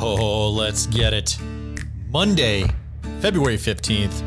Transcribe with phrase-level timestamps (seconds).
[0.00, 1.36] Oh, let's get it.
[2.08, 2.64] Monday,
[3.20, 4.24] February 15th,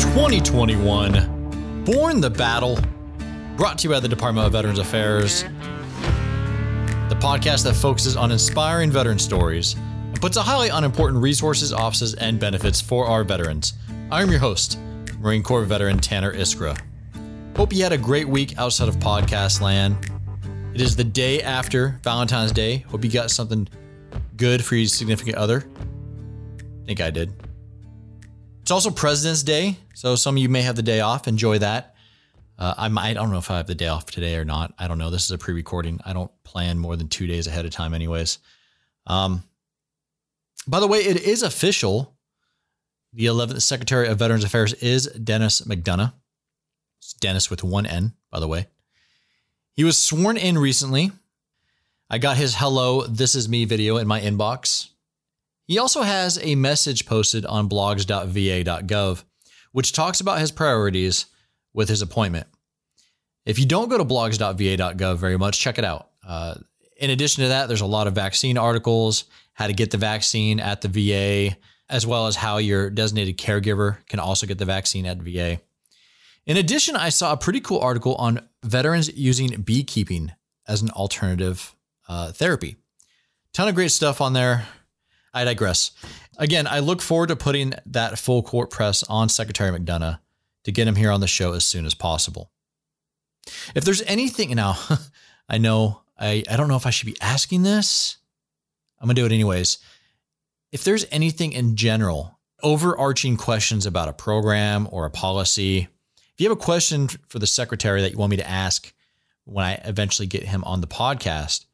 [0.00, 1.84] 2021.
[1.84, 2.80] Born the Battle,
[3.56, 5.44] brought to you by the Department of Veterans Affairs,
[7.08, 11.72] the podcast that focuses on inspiring veteran stories and puts a highlight on important resources,
[11.72, 13.74] offices, and benefits for our veterans.
[14.10, 14.80] I'm your host,
[15.20, 16.76] Marine Corps veteran Tanner Iskra.
[17.56, 20.10] Hope you had a great week outside of podcast land.
[20.74, 22.78] It is the day after Valentine's Day.
[22.78, 23.68] Hope you got something
[24.36, 25.64] good for your significant other.
[26.58, 27.32] I think I did.
[28.60, 31.28] It's also President's Day, so some of you may have the day off.
[31.28, 31.94] Enjoy that.
[32.58, 33.10] Uh, I might.
[33.10, 34.74] I don't know if I have the day off today or not.
[34.76, 35.10] I don't know.
[35.10, 36.00] This is a pre-recording.
[36.04, 38.38] I don't plan more than two days ahead of time, anyways.
[39.06, 39.44] Um,
[40.66, 42.16] by the way, it is official.
[43.12, 46.14] The 11th Secretary of Veterans Affairs is Dennis McDonough.
[46.98, 48.66] It's Dennis with one N, by the way.
[49.74, 51.10] He was sworn in recently.
[52.08, 54.90] I got his hello, this is me video in my inbox.
[55.66, 59.24] He also has a message posted on blogs.va.gov,
[59.72, 61.26] which talks about his priorities
[61.72, 62.46] with his appointment.
[63.44, 66.10] If you don't go to blogs.va.gov very much, check it out.
[66.26, 66.54] Uh,
[66.98, 70.60] in addition to that, there's a lot of vaccine articles, how to get the vaccine
[70.60, 71.56] at the VA,
[71.88, 75.60] as well as how your designated caregiver can also get the vaccine at VA.
[76.46, 80.32] In addition, I saw a pretty cool article on veterans using beekeeping
[80.68, 81.74] as an alternative
[82.08, 82.76] uh, therapy.
[83.52, 84.66] Ton of great stuff on there.
[85.32, 85.92] I digress.
[86.38, 90.18] Again, I look forward to putting that full court press on Secretary McDonough
[90.64, 92.50] to get him here on the show as soon as possible.
[93.74, 94.78] If there's anything now,
[95.48, 98.16] I know I, I don't know if I should be asking this.
[99.00, 99.78] I'm gonna do it anyways.
[100.72, 105.88] If there's anything in general, overarching questions about a program or a policy,
[106.34, 108.92] if you have a question for the secretary that you want me to ask
[109.44, 111.66] when I eventually get him on the podcast,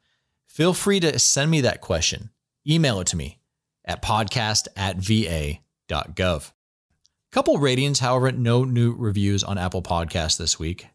[0.45, 2.29] feel free to send me that question.
[2.67, 3.39] Email it to me
[3.83, 6.51] at podcast at va.gov.
[7.31, 10.87] Couple ratings, however, no new reviews on Apple Podcasts this week.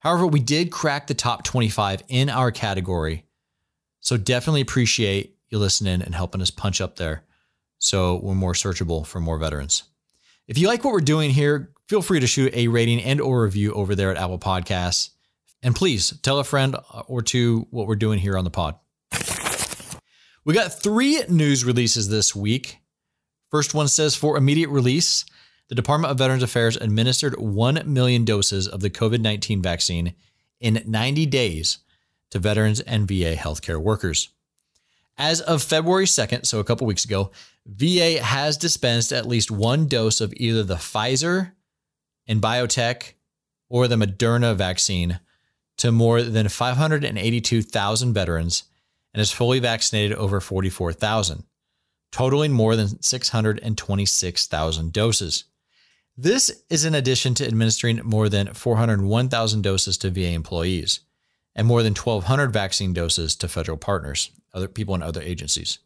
[0.00, 3.24] However, we did crack the top 25 in our category.
[4.00, 7.22] So definitely appreciate you listening and helping us punch up there
[7.78, 9.84] so we're more searchable for more veterans.
[10.46, 13.42] If you like what we're doing here, feel free to shoot a rating and or
[13.42, 15.10] review over there at Apple Podcasts.
[15.60, 16.76] And please tell a friend
[17.08, 18.76] or two what we're doing here on the pod.
[20.44, 22.78] We got three news releases this week.
[23.50, 25.24] First one says for immediate release,
[25.66, 30.14] the Department of Veterans Affairs administered 1 million doses of the COVID 19 vaccine
[30.60, 31.78] in 90 days
[32.30, 34.28] to veterans and VA healthcare workers.
[35.18, 37.32] As of February 2nd, so a couple weeks ago,
[37.66, 41.50] VA has dispensed at least one dose of either the Pfizer,
[42.38, 43.14] BioNTech
[43.70, 45.20] or the Moderna vaccine
[45.78, 48.64] to more than 582,000 veterans
[49.14, 51.44] and has fully vaccinated over 44,000,
[52.12, 55.44] totaling more than 626,000 doses.
[56.16, 61.00] This is in addition to administering more than 401,000 doses to VA employees
[61.56, 65.78] and more than 1,200 vaccine doses to federal partners, other people in other agencies.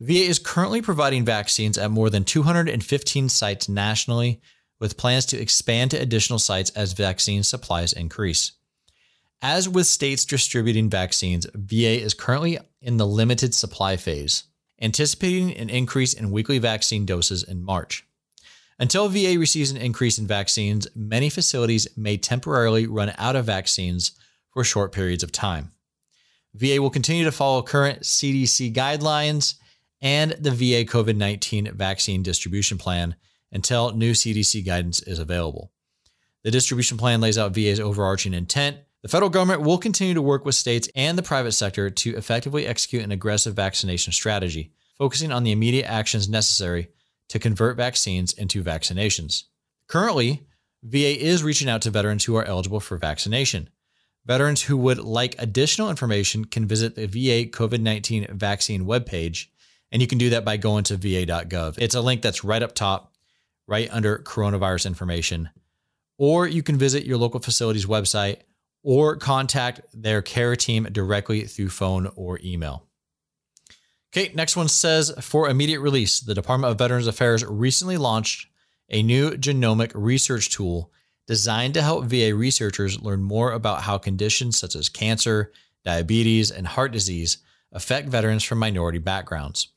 [0.00, 4.40] VA is currently providing vaccines at more than 215 sites nationally
[4.84, 8.52] with plans to expand to additional sites as vaccine supplies increase.
[9.40, 14.44] As with states distributing vaccines, VA is currently in the limited supply phase,
[14.82, 18.06] anticipating an increase in weekly vaccine doses in March.
[18.78, 24.12] Until VA receives an increase in vaccines, many facilities may temporarily run out of vaccines
[24.52, 25.72] for short periods of time.
[26.52, 29.54] VA will continue to follow current CDC guidelines
[30.02, 33.14] and the VA COVID 19 vaccine distribution plan
[33.54, 35.72] until new CDC guidance is available.
[36.42, 38.76] The distribution plan lays out VA's overarching intent.
[39.02, 42.66] The federal government will continue to work with states and the private sector to effectively
[42.66, 46.88] execute an aggressive vaccination strategy, focusing on the immediate actions necessary
[47.28, 49.44] to convert vaccines into vaccinations.
[49.88, 50.46] Currently,
[50.82, 53.70] VA is reaching out to veterans who are eligible for vaccination.
[54.26, 59.46] Veterans who would like additional information can visit the VA COVID 19 vaccine webpage,
[59.92, 61.78] and you can do that by going to va.gov.
[61.78, 63.13] It's a link that's right up top
[63.66, 65.50] right under coronavirus information.
[66.18, 68.38] Or you can visit your local facility's website
[68.82, 72.86] or contact their care team directly through phone or email.
[74.12, 78.46] Okay, next one says for immediate release, the Department of Veterans Affairs recently launched
[78.88, 80.92] a new genomic research tool
[81.26, 85.50] designed to help VA researchers learn more about how conditions such as cancer,
[85.84, 87.38] diabetes, and heart disease
[87.72, 89.68] affect veterans from minority backgrounds.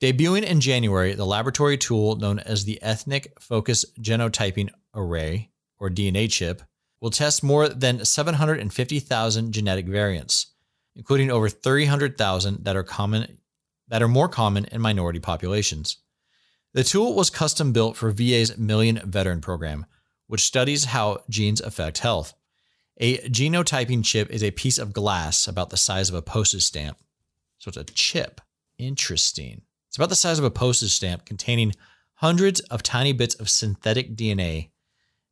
[0.00, 5.50] Debuting in January, the laboratory tool known as the Ethnic Focus Genotyping Array,
[5.80, 6.62] or DNA chip,
[7.00, 10.46] will test more than 750,000 genetic variants,
[10.94, 13.38] including over 300,000 that are common
[13.88, 15.96] that are more common in minority populations.
[16.74, 19.86] The tool was custom built for VA's Million Veteran program,
[20.26, 22.34] which studies how genes affect health.
[22.98, 26.98] A genotyping chip is a piece of glass about the size of a postage stamp.
[27.56, 28.42] So it's a chip.
[28.76, 29.62] Interesting.
[29.88, 31.72] It's about the size of a postage stamp containing
[32.14, 34.70] hundreds of tiny bits of synthetic DNA.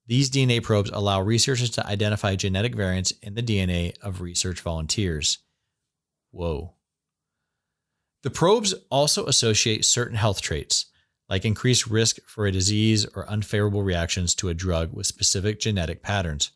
[0.07, 5.39] These DNA probes allow researchers to identify genetic variants in the DNA of research volunteers.
[6.31, 6.75] Whoa.
[8.23, 10.87] The probes also associate certain health traits,
[11.29, 16.03] like increased risk for a disease or unfavorable reactions to a drug with specific genetic
[16.03, 16.53] patterns.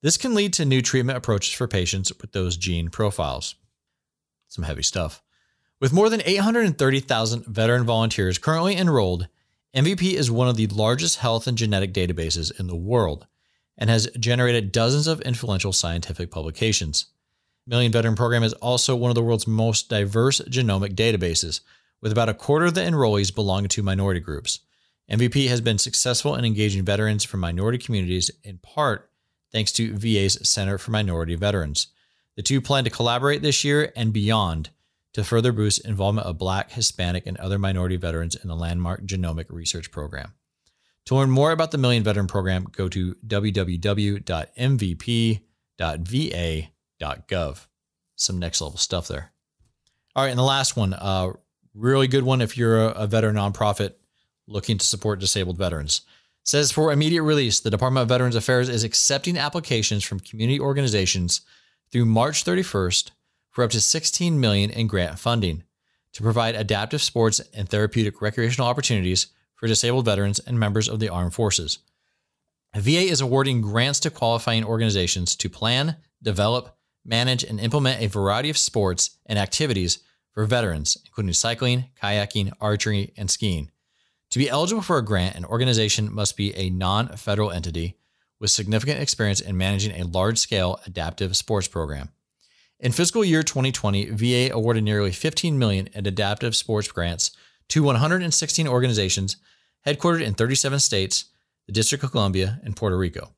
[0.00, 3.56] This can lead to new treatment approaches for patients with those gene profiles.
[4.46, 5.22] Some heavy stuff.
[5.80, 9.28] With more than 830,000 veteran volunteers currently enrolled,
[9.76, 13.26] MVP is one of the largest health and genetic databases in the world
[13.76, 17.06] and has generated dozens of influential scientific publications.
[17.64, 21.60] Million Veteran Program is also one of the world's most diverse genomic databases,
[22.00, 24.60] with about a quarter of the enrollees belonging to minority groups.
[25.08, 29.10] MVP has been successful in engaging veterans from minority communities in part
[29.52, 31.88] thanks to VA's Center for Minority Veterans.
[32.36, 34.70] The two plan to collaborate this year and beyond
[35.14, 39.46] to further boost involvement of Black, Hispanic, and other minority veterans in the landmark genomic
[39.48, 40.34] research program.
[41.06, 44.16] To learn more about the Million Veteran Program, go to www.mvp.va.gov.
[48.16, 49.32] Some next level stuff there.
[50.14, 51.32] All right, and the last one, uh,
[51.74, 53.94] really good one if you're a, a veteran nonprofit
[54.46, 56.02] looking to support disabled veterans.
[56.44, 61.42] Says for immediate release, the Department of Veterans Affairs is accepting applications from community organizations
[61.92, 63.10] through March 31st
[63.58, 65.64] for up to 16 million in grant funding
[66.12, 69.26] to provide adaptive sports and therapeutic recreational opportunities
[69.56, 71.80] for disabled veterans and members of the armed forces.
[72.76, 78.48] VA is awarding grants to qualifying organizations to plan, develop, manage, and implement a variety
[78.48, 83.72] of sports and activities for veterans, including cycling, kayaking, archery, and skiing.
[84.30, 87.96] To be eligible for a grant, an organization must be a non federal entity
[88.38, 92.10] with significant experience in managing a large scale adaptive sports program.
[92.80, 97.32] In fiscal year 2020, VA awarded nearly 15 million in adaptive sports grants
[97.70, 99.36] to 116 organizations
[99.84, 101.24] headquartered in 37 states,
[101.66, 103.34] the District of Columbia, and Puerto Rico.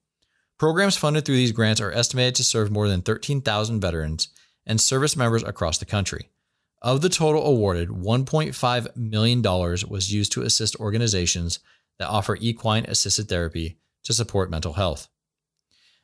[0.58, 4.28] Programs funded through these grants are estimated to serve more than 13,000 veterans
[4.66, 6.28] and service members across the country.
[6.82, 11.60] Of the total awarded, $1.5 million was used to assist organizations
[11.98, 15.08] that offer equine assisted therapy to support mental health.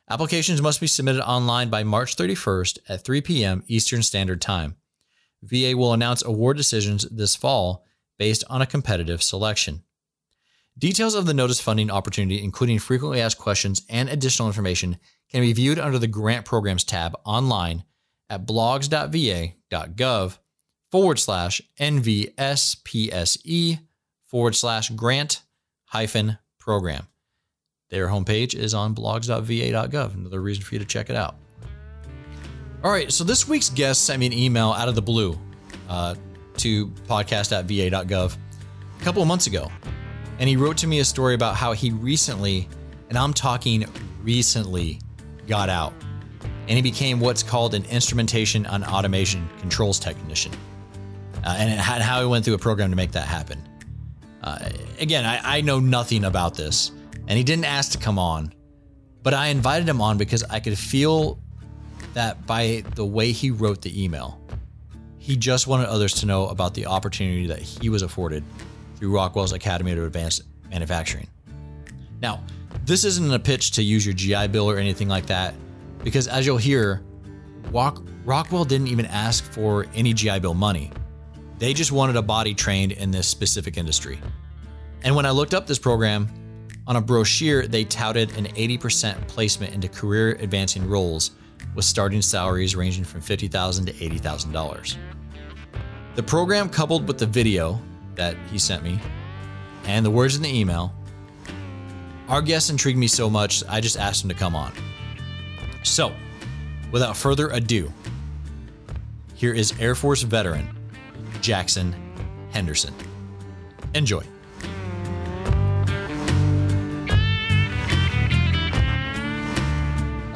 [0.09, 3.63] Applications must be submitted online by March 31st at 3 p.m.
[3.67, 4.77] Eastern Standard Time.
[5.43, 7.83] VA will announce award decisions this fall
[8.17, 9.83] based on a competitive selection.
[10.77, 14.97] Details of the notice funding opportunity, including frequently asked questions and additional information,
[15.29, 17.83] can be viewed under the Grant Programs tab online
[18.29, 20.37] at blogs.va.gov
[20.91, 23.79] forward slash NVSPSE
[24.23, 25.41] forward slash grant
[25.85, 27.07] hyphen program.
[27.89, 30.13] Their homepage is on blogs.va.gov.
[30.13, 31.35] Another reason for you to check it out.
[32.83, 35.39] All right, so this week's guest sent me an email out of the blue
[35.87, 36.15] uh,
[36.57, 38.37] to podcast.va.gov
[38.99, 39.71] a couple of months ago.
[40.39, 42.67] And he wrote to me a story about how he recently,
[43.09, 43.85] and I'm talking
[44.21, 44.99] recently,
[45.47, 45.93] got out.
[46.67, 50.51] And he became what's called an instrumentation and automation controls technician.
[51.43, 53.63] Uh, and how he went through a program to make that happen.
[54.43, 54.69] Uh,
[54.99, 56.91] again, I, I know nothing about this
[57.27, 58.53] and he didn't ask to come on,
[59.23, 61.39] but I invited him on because I could feel
[62.13, 64.41] that by the way he wrote the email,
[65.17, 68.43] he just wanted others to know about the opportunity that he was afforded
[68.95, 71.27] through Rockwell's Academy of Advanced Manufacturing.
[72.21, 72.41] Now,
[72.85, 75.53] this isn't a pitch to use your GI Bill or anything like that,
[76.03, 77.03] because as you'll hear,
[77.71, 80.91] Rockwell didn't even ask for any GI Bill money.
[81.59, 84.19] They just wanted a body trained in this specific industry.
[85.03, 86.29] And when I looked up this program,
[86.87, 91.31] on a brochure, they touted an 80% placement into career advancing roles
[91.75, 94.97] with starting salaries ranging from 50,000 to $80,000.
[96.15, 97.79] The program, coupled with the video
[98.15, 98.99] that he sent me
[99.83, 100.93] and the words in the email,
[102.29, 104.71] our guest intrigued me so much, I just asked him to come on.
[105.83, 106.13] So,
[106.91, 107.91] without further ado,
[109.35, 110.67] here is Air Force veteran
[111.41, 111.95] Jackson
[112.51, 112.93] Henderson.
[113.93, 114.23] Enjoy.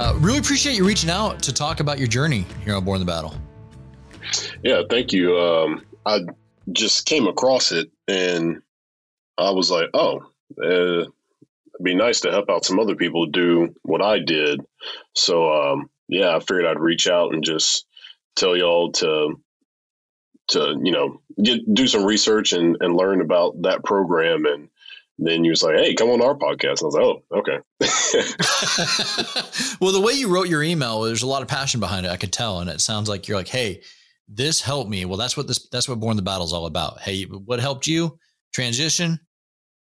[0.02, 3.06] Uh, really appreciate you reaching out to talk about your journey here on Born the
[3.06, 3.36] Battle.
[4.64, 5.38] Yeah, thank you.
[5.38, 6.22] Um, I
[6.72, 8.64] just came across it and
[9.38, 10.22] I was like, oh,
[10.60, 11.08] uh, it'd
[11.84, 14.62] be nice to help out some other people do what I did.
[15.14, 17.86] So, um, yeah, I figured I'd reach out and just
[18.36, 19.40] tell y'all to
[20.48, 24.68] to you know get do some research and, and learn about that program and
[25.28, 26.82] then you was like hey come on our podcast.
[26.82, 27.60] I was like oh okay.
[29.80, 32.18] Well the way you wrote your email there's a lot of passion behind it i
[32.18, 32.60] could tell.
[32.60, 33.82] And it sounds like you're like hey
[34.28, 35.06] this helped me.
[35.06, 37.00] Well that's what this that's what born the battle is all about.
[37.02, 38.18] Hey what helped you?
[38.54, 39.20] Transition.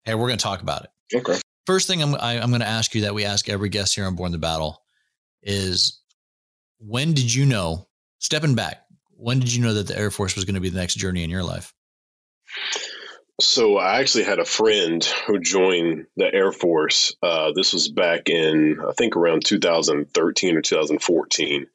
[0.04, 1.16] Hey we're going to talk about it.
[1.16, 1.38] Okay.
[1.66, 3.68] First thing i'm I, am i am going to ask you that we ask every
[3.68, 4.82] guest here on born the battle
[5.42, 6.00] is
[6.78, 7.86] when did you know
[8.18, 8.84] stepping back
[9.18, 11.24] when did you know that the Air Force was going to be the next journey
[11.24, 11.74] in your life?
[13.40, 17.14] So I actually had a friend who joined the Air Force.
[17.22, 21.66] Uh, this was back in I think around 2013 or 2014,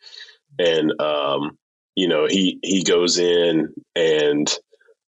[0.60, 1.58] and um,
[1.96, 4.53] you know he he goes in and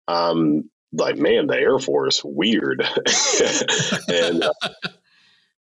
[0.08, 2.82] I'm like, man, the Air Force weird,
[4.08, 4.54] and uh,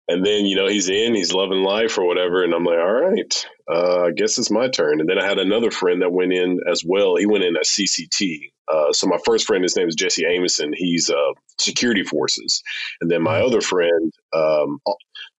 [0.09, 2.45] and then, you know, he's in, he's loving life or whatever.
[2.45, 5.01] And I'm like, all right, uh, I guess it's my turn.
[5.01, 7.17] And then I had another friend that went in as well.
[7.17, 8.53] He went in as CCT.
[8.69, 10.73] Uh, so my first friend, his name is Jesse Amison.
[10.75, 12.63] He's uh, security forces.
[13.01, 13.47] And then my mm-hmm.
[13.47, 14.81] other friend, um,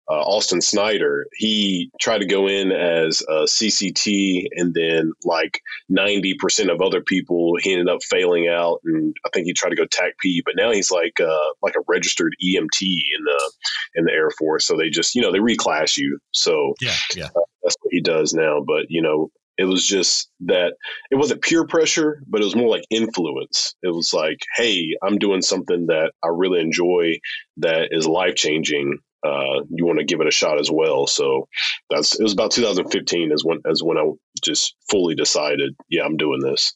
[0.10, 6.34] uh, Austin Snyder, he tried to go in as a CCT, and then like ninety
[6.36, 9.76] percent of other people, he ended up failing out, and I think he tried to
[9.76, 13.52] go TACP, but now he's like uh, like a registered EMT in the
[13.96, 14.66] in the Air Force.
[14.66, 16.20] So they just you know they reclass you.
[16.32, 18.64] So yeah, yeah, uh, that's what he does now.
[18.66, 20.76] But you know, it was just that
[21.12, 23.76] it wasn't peer pressure, but it was more like influence.
[23.82, 27.20] It was like, hey, I'm doing something that I really enjoy
[27.58, 31.08] that is life changing uh, you want to give it a shot as well.
[31.08, 31.48] So
[31.90, 34.10] that's it was about 2015 is when as when I
[34.44, 36.74] just fully decided, yeah, I'm doing this.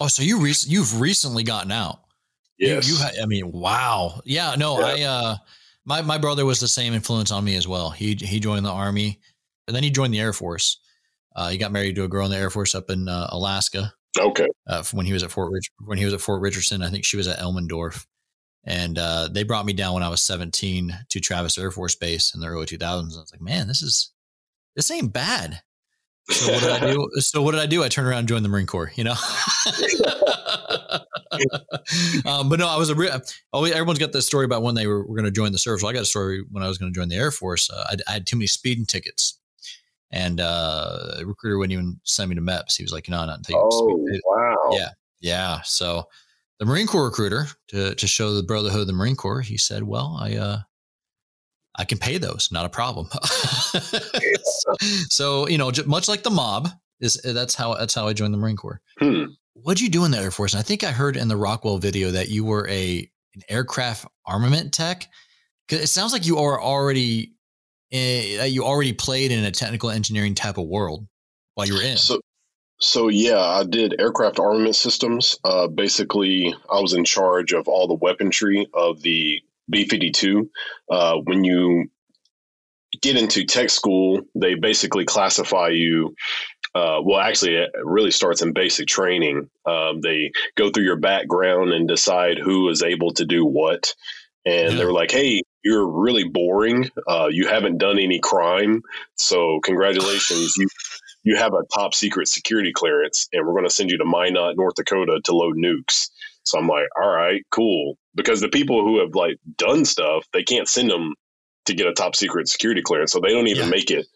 [0.00, 2.00] Oh, so you re- you've recently gotten out.
[2.58, 2.88] Yes.
[2.88, 4.20] You, you I mean, wow.
[4.24, 4.86] Yeah, no, yeah.
[4.86, 5.36] I uh
[5.84, 7.90] my my brother was the same influence on me as well.
[7.90, 9.20] He he joined the army
[9.66, 10.78] and then he joined the Air Force.
[11.36, 13.92] Uh, he got married to a girl in the Air Force up in uh, Alaska.
[14.18, 14.48] Okay.
[14.66, 17.04] Uh, when he was at Fort Rich, when he was at Fort Richardson, I think
[17.04, 18.04] she was at Elmendorf
[18.64, 22.34] and uh, they brought me down when I was 17 to Travis Air Force Base
[22.34, 23.16] in the early 2000s.
[23.16, 24.12] I was like, man, this is
[24.76, 25.62] this ain't bad.
[26.28, 27.10] So what did I do?
[27.20, 27.82] So what did I do?
[27.82, 28.92] I turned around and joined the Marine Corps.
[28.94, 29.14] You know.
[32.24, 33.20] um, but no, I was a real.
[33.54, 35.82] Everyone's got this story about when they were, were going to join the service.
[35.82, 37.70] Well, I got a story when I was going to join the Air Force.
[37.70, 39.38] Uh, I, I, had too many speeding tickets,
[40.10, 42.76] and uh, the recruiter wouldn't even send me to MEPS.
[42.76, 44.70] He was like, "No, not until you." Oh wow!
[44.72, 44.90] Yeah,
[45.20, 45.60] yeah.
[45.62, 46.06] So
[46.60, 49.40] the Marine Corps recruiter to to show the brotherhood of the Marine Corps.
[49.40, 50.58] He said, "Well, I uh,
[51.74, 53.08] I can pay those, not a problem."
[55.08, 56.68] so you know, much like the mob
[57.00, 58.80] is that's how that's how I joined the Marine Corps.
[58.98, 59.24] Hmm.
[59.54, 60.52] What'd you do in the Air Force?
[60.52, 64.06] And I think I heard in the Rockwell video that you were a an aircraft
[64.26, 65.08] armament tech.
[65.70, 67.32] It sounds like you are already
[67.92, 71.06] uh, you already played in a technical engineering type of world
[71.54, 71.96] while you were in.
[71.96, 72.20] So,
[72.80, 75.38] so yeah, I did aircraft armament systems.
[75.44, 80.48] Uh, basically, I was in charge of all the weaponry of the B-52.
[80.90, 81.90] Uh, when you
[83.02, 86.14] get into tech school, they basically classify you.
[86.74, 89.50] Uh, well, actually, it really starts in basic training.
[89.66, 93.94] Um, they go through your background and decide who is able to do what.
[94.46, 94.76] And yeah.
[94.78, 96.90] they're like, "Hey, you're really boring.
[97.06, 98.82] Uh, you haven't done any crime,
[99.16, 100.68] so congratulations, you
[101.22, 104.56] you have a top secret security clearance and we're going to send you to Minot,
[104.56, 106.10] North Dakota to load nukes.
[106.44, 107.98] So I'm like, all right, cool.
[108.14, 111.14] Because the people who have like done stuff, they can't send them
[111.66, 113.12] to get a top secret security clearance.
[113.12, 113.70] So they don't even yeah.
[113.70, 114.06] make it.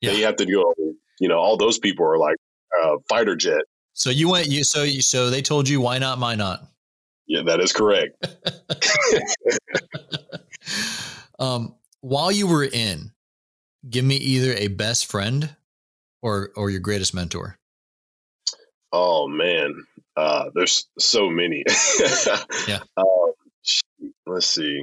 [0.00, 0.12] Yeah.
[0.12, 0.74] They have to go,
[1.20, 2.36] you know, all those people are like
[2.82, 3.62] uh, fighter jet.
[3.92, 6.66] So you went, you, so you, so they told you why not, why not?
[7.26, 8.26] Yeah, that is correct.
[11.38, 13.12] um, while you were in,
[13.88, 15.54] give me either a best friend
[16.24, 17.58] or or your greatest mentor?
[18.92, 19.84] Oh man,
[20.16, 21.62] uh, there's so many.
[22.66, 22.80] yeah.
[22.96, 23.32] Um,
[24.26, 24.82] let's see.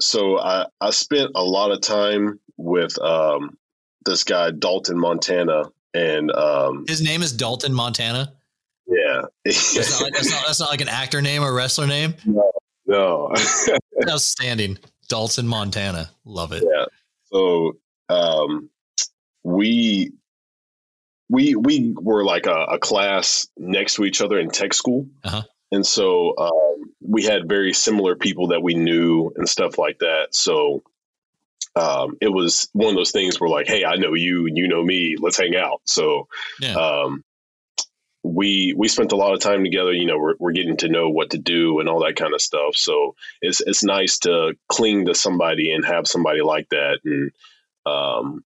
[0.00, 3.56] So I I spent a lot of time with um,
[4.04, 8.34] this guy Dalton Montana, and um, his name is Dalton Montana.
[8.86, 12.14] Yeah, that's, not like, that's, not, that's not like an actor name or wrestler name.
[12.86, 13.32] No, no.
[14.10, 14.78] outstanding.
[15.08, 16.62] Dalton Montana, love it.
[16.62, 16.84] Yeah.
[17.24, 17.76] So
[18.10, 18.68] um,
[19.42, 20.12] we
[21.34, 25.42] we we were like a, a, class next to each other in tech school, uh-huh.
[25.72, 30.28] and so um, we had very similar people that we knew and stuff like that.
[30.30, 30.84] So
[31.74, 34.68] um, it was one of those things where like, hey, I know you, and you
[34.68, 35.80] know me, let's hang out.
[35.84, 36.28] So
[36.60, 36.74] yeah.
[36.74, 37.24] um,
[38.22, 39.92] we we spent a lot of time together.
[39.92, 42.40] You know, we're, we're getting to know what to do and all that kind of
[42.40, 42.76] stuff.
[42.76, 47.32] So it's it's nice to cling to somebody and have somebody like that and
[47.86, 48.44] um,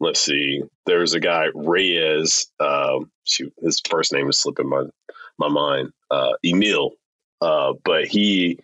[0.00, 0.62] let's see.
[0.86, 2.46] There's a guy Reyes.
[2.60, 4.84] Um, shoot, his first name is slipping my
[5.38, 5.90] my mind.
[6.10, 6.92] Uh, Emil,
[7.40, 8.58] uh, but he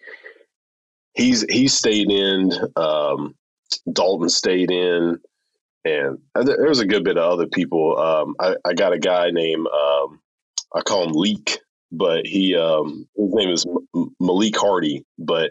[1.15, 2.53] he's he stayed in.
[2.77, 3.35] Um,
[3.93, 5.19] Dalton stayed in,
[5.85, 7.99] and there's a good bit of other people.
[7.99, 10.21] Um, I, I, got a guy named um,
[10.75, 11.59] I call him Leak,
[11.91, 13.67] but he um, his name is
[14.21, 15.05] Malik Hardy.
[15.19, 15.51] But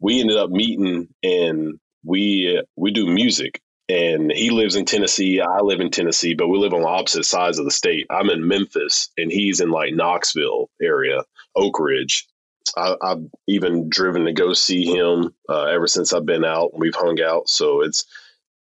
[0.00, 3.60] we ended up meeting, and we we do music.
[3.92, 5.40] And he lives in Tennessee.
[5.40, 8.06] I live in Tennessee, but we live on opposite sides of the state.
[8.08, 11.24] I'm in Memphis, and he's in like Knoxville area,
[11.56, 12.26] Oak Ridge.
[12.76, 16.78] I, have even driven to go see him uh, ever since I've been out.
[16.78, 18.06] We've hung out, so it's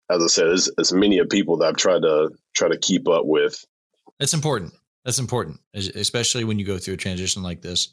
[0.09, 3.07] as I said, it's, it's many of people that I've tried to try to keep
[3.09, 3.65] up with.
[4.19, 4.73] That's important.
[5.03, 7.89] That's important, especially when you go through a transition like this.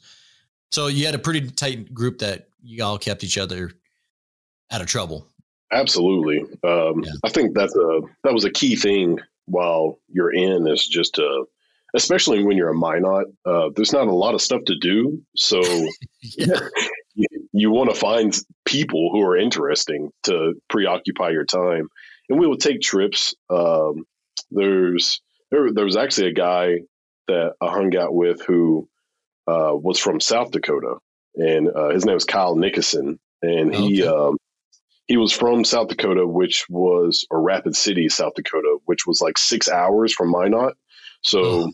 [0.71, 3.71] So you had a pretty tight group that you all kept each other
[4.71, 5.27] out of trouble.
[5.71, 6.41] Absolutely.
[6.63, 7.11] Um, yeah.
[7.23, 11.45] I think that's a that was a key thing while you're in is just to
[11.95, 15.23] especially when you're a Minot, uh, there's not a lot of stuff to do.
[15.35, 15.61] So
[16.21, 21.87] you, you want to find people who are interesting to preoccupy your time.
[22.29, 23.33] And we will take trips.
[23.49, 24.05] Um,
[24.51, 26.79] there's there, there was actually a guy
[27.27, 28.89] that I hung out with who
[29.47, 30.97] uh, was from South Dakota,
[31.35, 34.11] and uh, his name was Kyle Nickerson, and he okay.
[34.11, 34.37] um,
[35.07, 39.37] he was from South Dakota, which was or Rapid City, South Dakota, which was like
[39.37, 40.75] six hours from Minot.
[41.21, 41.71] So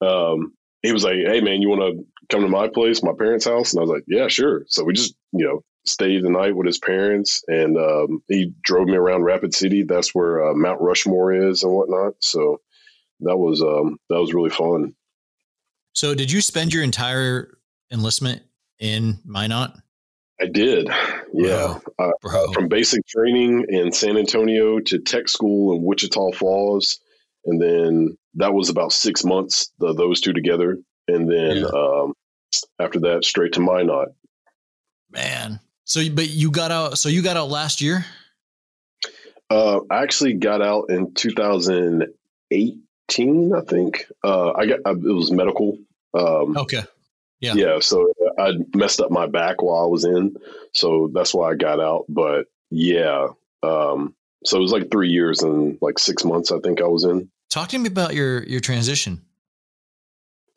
[0.00, 0.52] um,
[0.82, 3.72] he was like, "Hey, man, you want to come to my place, my parents' house?"
[3.72, 6.66] And I was like, "Yeah, sure." So we just, you know, stayed the night with
[6.66, 9.82] his parents, and um, he drove me around Rapid City.
[9.82, 12.14] That's where uh, Mount Rushmore is and whatnot.
[12.20, 12.60] So
[13.20, 14.94] that was um, that was really fun.
[15.92, 17.58] So, did you spend your entire
[17.92, 18.42] enlistment
[18.78, 19.72] in Minot?
[20.40, 20.88] I did.
[21.32, 21.78] Yeah.
[21.98, 22.12] Bro.
[22.22, 22.44] Bro.
[22.44, 27.00] Uh, from basic training in San Antonio to tech school in Wichita Falls
[27.44, 30.78] and then that was about six months, the, those two together,
[31.08, 31.66] and then yeah.
[31.66, 32.14] um,
[32.78, 34.14] after that, straight to Minot.
[35.10, 36.98] Man, so but you got out.
[36.98, 38.04] So you got out last year.
[39.48, 44.06] Uh, I actually got out in 2018, I think.
[44.22, 45.78] Uh, I got I, it was medical.
[46.14, 46.84] Um, okay.
[47.40, 47.54] Yeah.
[47.54, 47.78] Yeah.
[47.80, 50.36] So I messed up my back while I was in,
[50.72, 52.04] so that's why I got out.
[52.08, 53.28] But yeah,
[53.62, 57.04] um, so it was like three years and like six months, I think I was
[57.04, 57.30] in.
[57.50, 59.22] Talk to me about your your transition.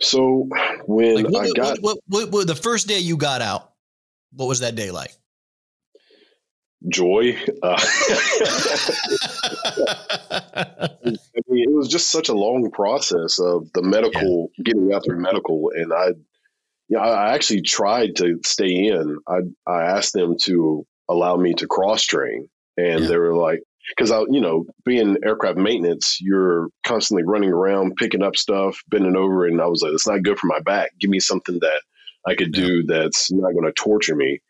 [0.02, 0.50] So
[0.86, 3.72] when like what, I got what, what, what, the first day you got out,
[4.34, 5.16] what was that day like?
[6.90, 7.38] Joy.
[7.62, 7.78] Uh,
[11.36, 14.64] I mean, it was just such a long process of the medical yeah.
[14.64, 16.10] getting out through medical, and I,
[16.90, 19.18] yeah, I actually tried to stay in.
[19.28, 23.08] I I asked them to allow me to cross train, and yeah.
[23.08, 28.24] they were like, because I, you know, being aircraft maintenance, you're constantly running around, picking
[28.24, 30.92] up stuff, bending over, and I was like, it's not good for my back.
[31.00, 31.82] Give me something that
[32.26, 34.42] I could do that's not going to torture me.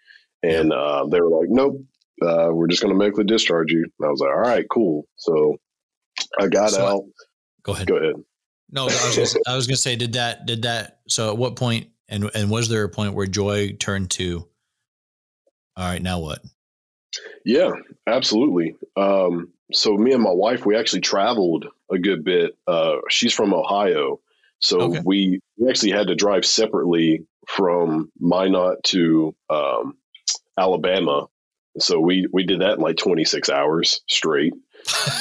[0.44, 1.82] And uh, they were like, nope,
[2.22, 3.86] uh, we're just going to medically discharge you.
[4.00, 5.06] And I was like, all right, cool.
[5.16, 5.58] So
[6.40, 7.04] I got so out.
[7.64, 7.88] Go ahead.
[7.88, 8.16] Go ahead.
[8.70, 11.56] No, I was, gonna, I was gonna say, did that, did that, so at what
[11.56, 14.48] point, and, and was there a point where joy turned to,
[15.76, 16.40] all right, now what?
[17.46, 17.72] Yeah,
[18.08, 18.76] absolutely.
[18.96, 22.58] Um, so me and my wife, we actually traveled a good bit.
[22.68, 24.20] Uh, she's from Ohio,
[24.60, 25.02] so okay.
[25.04, 29.98] we, we actually had to drive separately from Minot to um,
[30.58, 31.28] Alabama.
[31.80, 34.54] So we we did that in like 26 hours straight,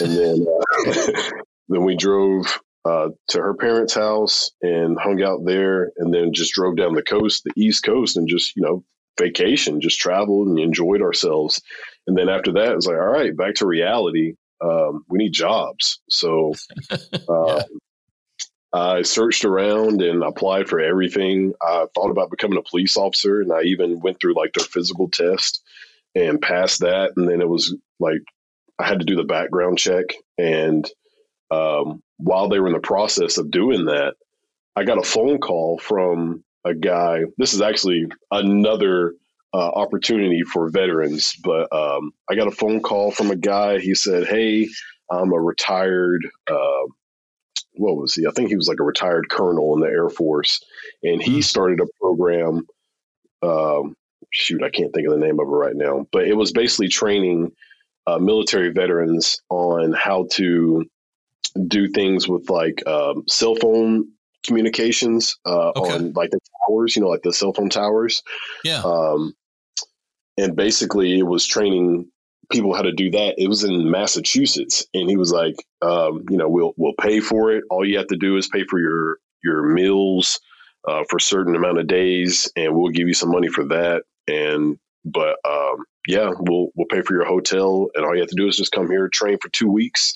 [0.00, 0.46] and then
[0.86, 1.30] uh,
[1.68, 6.52] then we drove uh, to her parents' house and hung out there, and then just
[6.52, 8.84] drove down the coast, the East Coast, and just you know
[9.18, 11.62] vacation, just traveled and enjoyed ourselves.
[12.06, 14.34] And then after that, it's like, all right, back to reality.
[14.60, 16.00] Um, we need jobs.
[16.08, 16.54] So
[16.90, 16.96] uh,
[17.28, 17.62] yeah.
[18.72, 21.52] I searched around and applied for everything.
[21.60, 25.08] I thought about becoming a police officer, and I even went through like their physical
[25.08, 25.62] test
[26.14, 27.12] and passed that.
[27.16, 28.22] And then it was like
[28.78, 30.06] I had to do the background check.
[30.38, 30.88] And
[31.50, 34.14] um, while they were in the process of doing that,
[34.76, 37.24] I got a phone call from a guy.
[37.36, 39.14] This is actually another
[39.52, 43.78] uh, opportunity for veterans, but um, I got a phone call from a guy.
[43.78, 44.68] He said, "Hey,
[45.10, 46.26] I'm a retired.
[46.50, 46.86] Uh,
[47.74, 48.26] what was he?
[48.26, 50.64] I think he was like a retired colonel in the Air Force,
[51.02, 51.40] and he hmm.
[51.40, 52.66] started a program.
[53.42, 53.96] Um,
[54.30, 56.88] shoot, I can't think of the name of it right now, but it was basically
[56.88, 57.52] training
[58.06, 60.86] uh, military veterans on how to
[61.68, 64.08] do things with like um, cell phone
[64.44, 65.94] communications uh, okay.
[65.94, 68.22] on like the towers, you know, like the cell phone towers.
[68.64, 68.82] Yeah.
[68.82, 69.34] Um,
[70.38, 72.10] and basically, it was training
[72.50, 73.34] people how to do that.
[73.38, 77.52] It was in Massachusetts, and he was like, um, you know, we'll we'll pay for
[77.52, 77.64] it.
[77.70, 80.40] All you have to do is pay for your your meals
[80.88, 84.04] uh, for a certain amount of days, and we'll give you some money for that.
[84.28, 88.36] And but um, yeah, we'll we'll pay for your hotel, and all you have to
[88.36, 90.14] do is just come here, train for two weeks,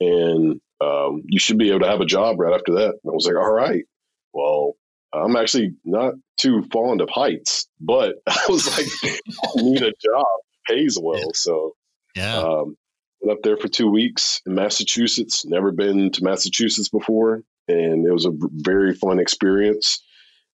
[0.00, 2.90] and um, you should be able to have a job right after that.
[2.90, 3.84] And I was like, all right,
[4.32, 4.76] well,
[5.12, 10.26] I'm actually not too fond of heights, but I was like, I need a job,
[10.66, 11.74] pays well, so
[12.14, 12.38] yeah.
[12.38, 12.76] Um,
[13.20, 15.44] went up there for two weeks in Massachusetts.
[15.44, 20.02] Never been to Massachusetts before, and it was a very fun experience.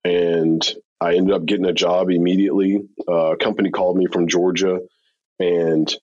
[0.04, 0.66] And
[1.02, 2.82] I ended up getting a job immediately.
[3.08, 4.80] Uh, a company called me from Georgia,
[5.40, 5.94] and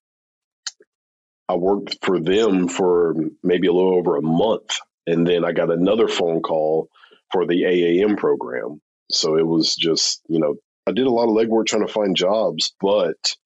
[1.53, 4.75] I worked for them for maybe a little over a month.
[5.07, 6.89] And then I got another phone call
[7.31, 8.81] for the AAM program.
[9.11, 10.55] So it was just, you know,
[10.87, 13.37] I did a lot of legwork trying to find jobs, but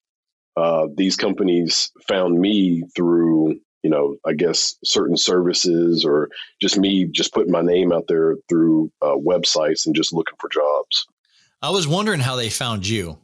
[0.55, 6.29] uh, these companies found me through, you know, I guess certain services or
[6.61, 10.49] just me just putting my name out there through uh, websites and just looking for
[10.49, 11.07] jobs.
[11.61, 13.17] I was wondering how they found you.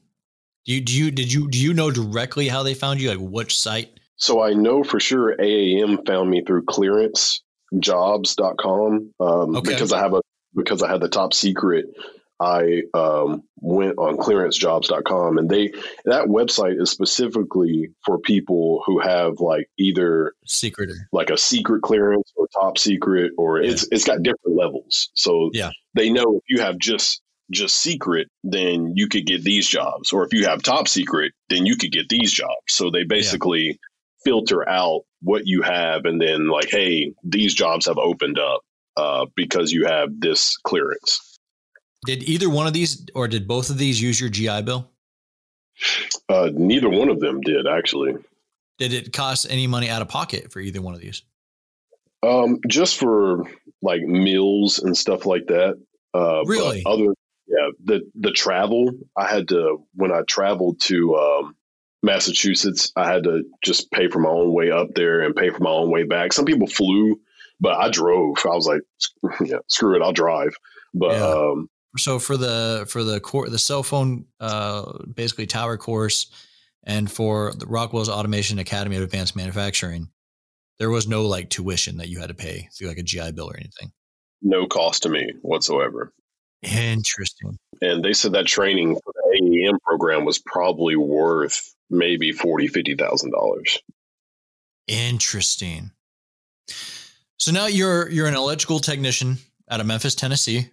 [0.66, 3.10] Do you, do you did you do you know directly how they found you?
[3.10, 3.93] Like which site?
[4.16, 9.72] So I know for sure AAM found me through clearancejobs.com um, okay.
[9.72, 10.22] because I have a
[10.56, 11.88] because I had the top secret.
[12.40, 15.72] I um, went on clearancejobs.com and they
[16.06, 22.32] that website is specifically for people who have like either secret like a secret clearance
[22.36, 23.72] or top secret or yeah.
[23.72, 25.10] it's it's got different levels.
[25.14, 25.70] So yeah.
[25.94, 27.22] they know if you have just
[27.52, 30.12] just secret, then you could get these jobs.
[30.12, 32.56] Or if you have top secret, then you could get these jobs.
[32.70, 33.80] So they basically.
[34.24, 38.62] Filter out what you have and then like, hey, these jobs have opened up
[38.98, 41.40] uh, because you have this clearance.
[42.06, 44.90] Did either one of these or did both of these use your GI Bill?
[46.30, 48.16] Uh, neither one of them did actually.
[48.78, 51.24] Did it cost any money out of pocket for either one of these?
[52.22, 53.44] Um, just for
[53.82, 55.82] like meals and stuff like that.
[56.14, 56.84] Uh, really?
[56.86, 57.14] Other
[57.48, 61.56] yeah, the the travel I had to when I traveled to um,
[62.04, 65.64] Massachusetts, I had to just pay for my own way up there and pay for
[65.64, 66.34] my own way back.
[66.34, 67.20] Some people flew,
[67.60, 68.38] but I drove.
[68.46, 68.82] I was like,
[69.46, 70.54] yeah, screw it, I'll drive.
[70.94, 71.26] But yeah.
[71.26, 76.28] um, so for the for the core the cell phone uh, basically tower course
[76.84, 80.10] and for the Rockwell's Automation Academy of Advanced Manufacturing,
[80.80, 83.50] there was no like tuition that you had to pay through like a GI Bill
[83.50, 83.92] or anything.
[84.42, 86.12] No cost to me whatsoever.
[86.64, 87.58] Interesting.
[87.82, 93.32] And they said that training for AEM program was probably worth maybe forty, fifty thousand
[93.32, 93.80] dollars.
[94.88, 95.92] Interesting.
[97.38, 99.38] So now you're you're an electrical technician
[99.70, 100.70] out of Memphis, Tennessee,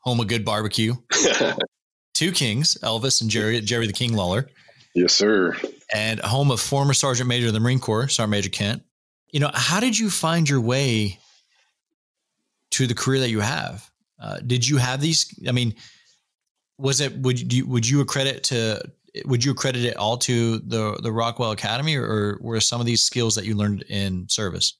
[0.00, 0.94] home of good barbecue.
[2.14, 4.48] Two kings, Elvis and Jerry Jerry the King Lawler.
[4.94, 5.56] Yes, sir.
[5.94, 8.82] And home of former Sergeant Major of the Marine Corps, Sergeant Major Kent.
[9.30, 11.18] You know, how did you find your way
[12.72, 13.90] to the career that you have?
[14.20, 15.34] Uh, did you have these?
[15.48, 15.74] I mean,
[16.82, 18.82] was it would you would you accredit to
[19.24, 22.86] would you accredit it all to the the Rockwell Academy, or, or were some of
[22.86, 24.76] these skills that you learned in service?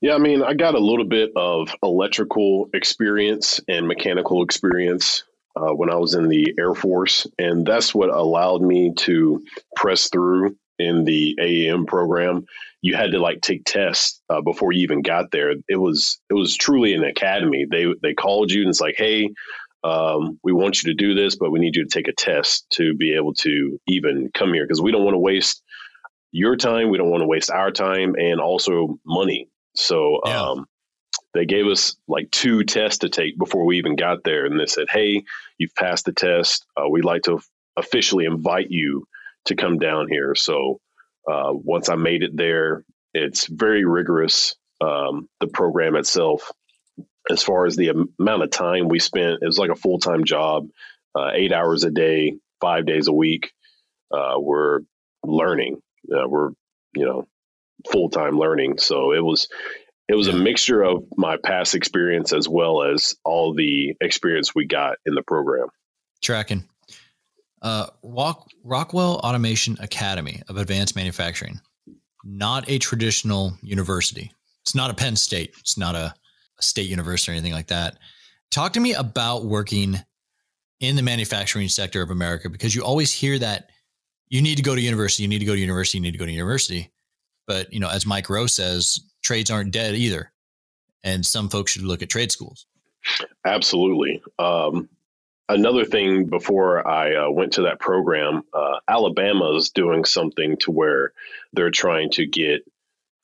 [0.00, 5.24] Yeah, I mean, I got a little bit of electrical experience and mechanical experience
[5.56, 10.08] uh, when I was in the Air Force, and that's what allowed me to press
[10.08, 12.46] through in the AAM program
[12.80, 15.52] you had to like take tests uh, before you even got there.
[15.68, 17.66] It was it was truly an academy.
[17.68, 19.30] They they called you and it's like, hey,
[19.84, 22.68] um, we want you to do this, but we need you to take a test
[22.70, 25.62] to be able to even come here because we don't want to waste
[26.32, 26.90] your time.
[26.90, 29.48] We don't want to waste our time and also money.
[29.74, 30.42] So yeah.
[30.42, 30.66] um,
[31.34, 34.66] they gave us like two tests to take before we even got there, and they
[34.66, 35.24] said, hey,
[35.58, 36.66] you've passed the test.
[36.76, 37.40] Uh, we'd like to
[37.76, 39.06] officially invite you
[39.44, 40.34] to come down here.
[40.34, 40.80] So
[41.30, 44.56] uh, once I made it there, it's very rigorous.
[44.80, 46.52] Um, the program itself,
[47.30, 47.88] as far as the
[48.18, 50.68] amount of time we spent, it was like a full time job,
[51.14, 53.52] uh, eight hours a day, five days a week.
[54.12, 54.80] Uh, we're
[55.24, 55.80] learning.
[56.10, 56.50] Uh, we're
[56.94, 57.26] you know
[57.90, 58.78] full time learning.
[58.78, 59.48] So it was
[60.08, 64.66] it was a mixture of my past experience as well as all the experience we
[64.66, 65.68] got in the program.
[66.22, 66.66] Tracking.
[67.60, 71.60] Uh, Rock, Rockwell Automation Academy of Advanced Manufacturing,
[72.24, 74.32] not a traditional university.
[74.62, 75.54] It's not a Penn State.
[75.58, 76.14] It's not a, a
[76.60, 77.98] state university or anything like that.
[78.50, 79.96] Talk to me about working
[80.80, 83.70] in the manufacturing sector of America because you always hear that
[84.28, 86.18] you need to go to university, you need to go to university, you need to
[86.18, 86.92] go to university.
[87.46, 90.32] But you know, as Mike Rowe says, trades aren't dead either,
[91.02, 92.66] and some folks should look at trade schools.
[93.44, 94.22] Absolutely.
[94.38, 94.88] Um,
[95.48, 100.70] another thing before I uh, went to that program, uh, Alabama is doing something to
[100.70, 101.12] where
[101.54, 102.70] they're trying to get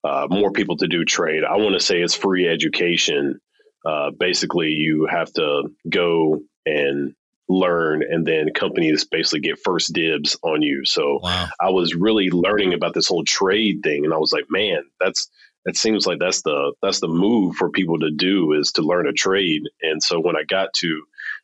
[0.05, 1.45] uh, more people to do trade.
[1.45, 3.41] I want to say it's free education.
[3.85, 7.15] Uh, basically, you have to go and
[7.49, 10.85] learn, and then companies basically get first dibs on you.
[10.85, 11.49] So wow.
[11.61, 15.29] I was really learning about this whole trade thing, and I was like, man, that's
[15.67, 19.09] it seems like that's the that's the move for people to do is to learn
[19.09, 19.63] a trade.
[19.83, 21.03] And so when I got to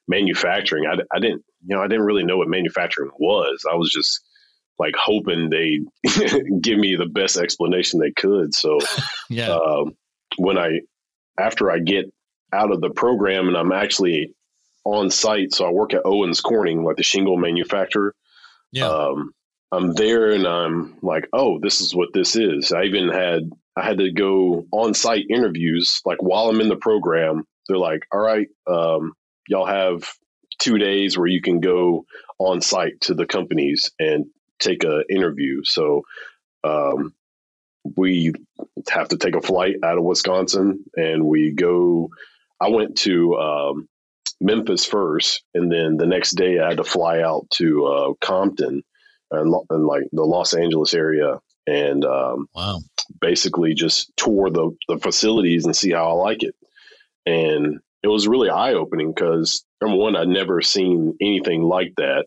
[0.08, 3.64] manufacturing, I, I didn't you know I didn't really know what manufacturing was.
[3.70, 4.20] I was just
[4.80, 5.80] like hoping they
[6.62, 8.54] give me the best explanation they could.
[8.54, 8.78] So
[9.28, 9.94] yeah, um,
[10.38, 10.80] when I
[11.38, 12.06] after I get
[12.52, 14.34] out of the program and I'm actually
[14.84, 18.14] on site, so I work at Owens Corning, like the shingle manufacturer.
[18.72, 18.88] Yeah.
[18.88, 19.32] Um,
[19.70, 22.72] I'm there and I'm like, oh, this is what this is.
[22.72, 26.76] I even had I had to go on site interviews like while I'm in the
[26.76, 27.44] program.
[27.68, 29.12] They're like, all right, um,
[29.46, 30.10] y'all have
[30.58, 32.06] two days where you can go
[32.38, 34.24] on site to the companies and
[34.60, 35.64] take a interview.
[35.64, 36.02] So
[36.64, 37.14] um,
[37.96, 38.32] we
[38.90, 42.10] have to take a flight out of Wisconsin and we go.
[42.60, 43.88] I went to um,
[44.40, 48.82] Memphis first, and then the next day I had to fly out to uh, Compton
[49.30, 52.80] and, and, like the Los Angeles area, and um, wow,
[53.20, 56.54] basically just tour the the facilities and see how I like it.
[57.26, 62.26] And it was really eye opening because number one, I'd never seen anything like that,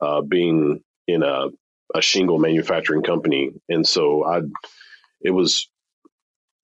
[0.00, 1.48] uh, being in a
[1.94, 4.40] a shingle manufacturing company, and so I,
[5.20, 5.68] it was,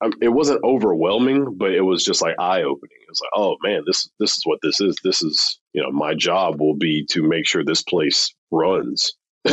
[0.00, 2.98] um, it wasn't overwhelming, but it was just like eye opening.
[3.02, 4.96] It was like, oh man, this this is what this is.
[5.02, 9.14] This is you know my job will be to make sure this place runs.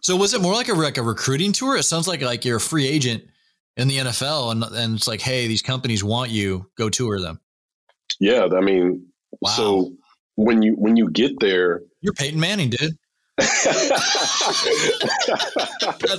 [0.00, 1.76] so was it more like a like a recruiting tour?
[1.76, 3.24] It sounds like like you're a free agent
[3.76, 7.40] in the NFL, and and it's like, hey, these companies want you, go tour them.
[8.20, 9.08] Yeah, I mean,
[9.40, 9.50] wow.
[9.50, 9.92] so
[10.36, 12.96] when you when you get there, you're Peyton Manning, dude.
[13.36, 13.66] That's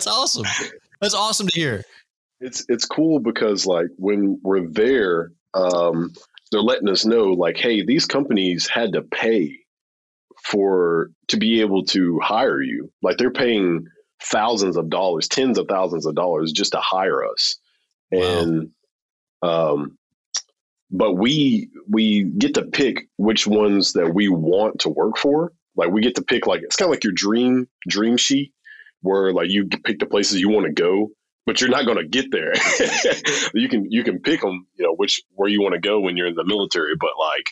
[0.08, 0.46] awesome.
[1.02, 1.84] That's awesome to hear.
[2.40, 6.14] It's it's cool because like when we're there, um,
[6.52, 9.60] they're letting us know like, hey, these companies had to pay
[10.44, 12.92] for to be able to hire you.
[13.02, 13.88] Like they're paying
[14.22, 17.56] thousands of dollars, tens of thousands of dollars just to hire us.
[18.12, 18.40] Wow.
[18.40, 18.72] And
[19.42, 19.98] um
[20.96, 25.52] but we we get to pick which ones that we want to work for.
[25.76, 28.54] Like we get to pick like it's kind of like your dream dream sheet
[29.02, 31.12] where like you pick the places you want to go,
[31.46, 32.54] but you're not going to get there.
[33.54, 36.16] you can you can pick them, you know, which where you want to go when
[36.16, 37.50] you're in the military, but like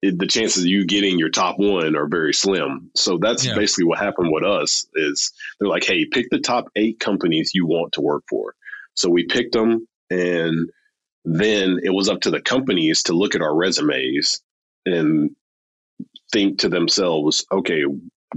[0.00, 2.90] it, the chances of you getting your top one are very slim.
[2.96, 3.54] So that's yeah.
[3.54, 7.66] basically what happened with us is they're like, hey, pick the top eight companies you
[7.66, 8.54] want to work for.
[8.94, 10.70] So we picked them and
[11.24, 14.40] then it was up to the companies to look at our resumes
[14.86, 15.30] and
[16.32, 17.84] think to themselves, okay,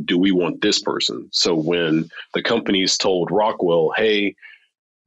[0.05, 1.29] do we want this person?
[1.31, 4.35] So when the companies told Rockwell, hey,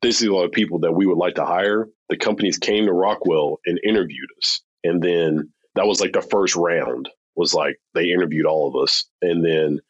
[0.03, 2.87] this is a lot of people that we would like to hire, the companies came
[2.87, 4.61] to Rockwell and interviewed us.
[4.85, 9.05] And then that was like the first round was like they interviewed all of us
[9.21, 9.81] and then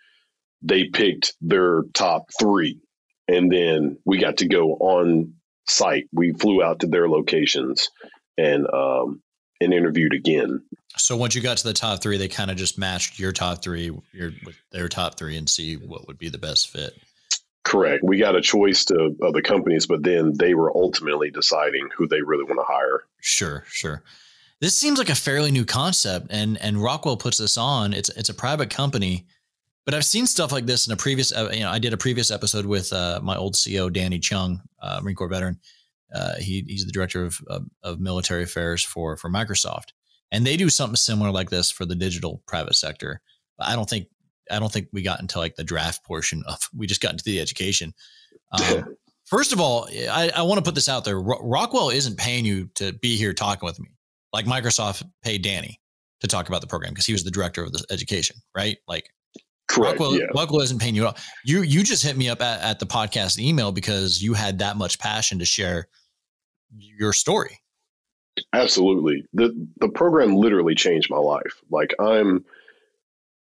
[0.63, 2.81] they picked their top three
[3.29, 5.33] and then we got to go on
[5.69, 6.09] site.
[6.13, 7.91] We flew out to their locations
[8.39, 9.23] and um
[9.61, 10.63] and interviewed again.
[10.99, 13.63] So once you got to the top three they kind of just matched your top
[13.63, 16.95] three your with their top three and see what would be the best fit.
[17.65, 18.05] Correct.
[18.05, 22.07] We got a choice to, of the companies but then they were ultimately deciding who
[22.07, 23.05] they really want to hire.
[23.21, 24.03] Sure sure.
[24.61, 27.93] This seems like a fairly new concept, and and Rockwell puts this on.
[27.93, 29.27] It's it's a private company,
[29.87, 31.33] but I've seen stuff like this in a previous.
[31.33, 34.61] Uh, you know, I did a previous episode with uh, my old CO Danny Chung,
[34.83, 35.59] uh, Marine Corps veteran.
[36.15, 39.93] Uh, he he's the director of, of, of military affairs for for Microsoft,
[40.33, 43.21] and they do something similar like this for the digital private sector.
[43.57, 44.09] But I don't think
[44.51, 46.69] I don't think we got into like the draft portion of.
[46.77, 47.95] We just got into the education.
[48.53, 51.21] Um, first of all, I, I want to put this out there.
[51.21, 53.89] Rockwell isn't paying you to be here talking with me
[54.33, 55.81] like Microsoft paid Danny
[56.21, 58.77] to talk about the program because he was the director of the education, right?
[58.87, 59.11] Like
[59.77, 60.01] Correct.
[60.01, 60.27] Rockwell, yeah.
[60.35, 61.17] Rockwell isn't paying you all.
[61.45, 64.77] You you just hit me up at, at the podcast email because you had that
[64.77, 65.89] much passion to share
[66.75, 67.61] your story.
[68.53, 69.25] Absolutely.
[69.35, 71.63] The the program literally changed my life.
[71.71, 72.45] Like I'm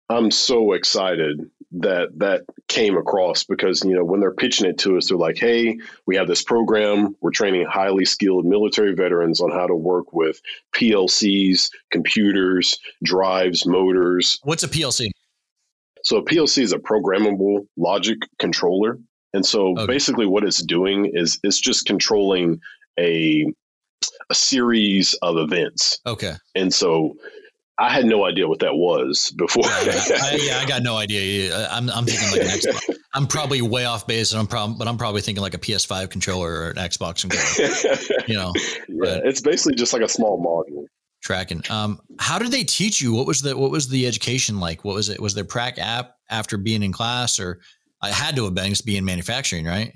[0.09, 4.97] I'm so excited that that came across because you know when they're pitching it to
[4.97, 9.51] us they're like hey we have this program we're training highly skilled military veterans on
[9.51, 10.39] how to work with
[10.73, 15.09] plcs computers drives motors what's a plc
[16.05, 18.97] so a plc is a programmable logic controller
[19.33, 19.85] and so okay.
[19.85, 22.59] basically what it's doing is it's just controlling
[22.99, 23.45] a
[24.29, 27.15] a series of events okay and so
[27.77, 29.65] I had no idea what that was before.
[29.65, 31.67] yeah, I, yeah, I got no idea.
[31.69, 32.95] I'm, I'm thinking like an Xbox.
[33.13, 36.09] I'm probably way off base, and I'm probably, but I'm probably thinking like a PS5
[36.09, 38.23] controller or an Xbox controller.
[38.27, 38.53] you know,
[38.87, 40.85] yeah, it's basically just like a small module.
[41.25, 41.63] Tracking.
[41.71, 43.11] Um, how did they teach you?
[43.11, 44.85] What was the what was the education like?
[44.85, 45.19] What was it?
[45.19, 47.61] Was there prac app after being in class, or
[47.99, 49.91] I had to have been in manufacturing, right?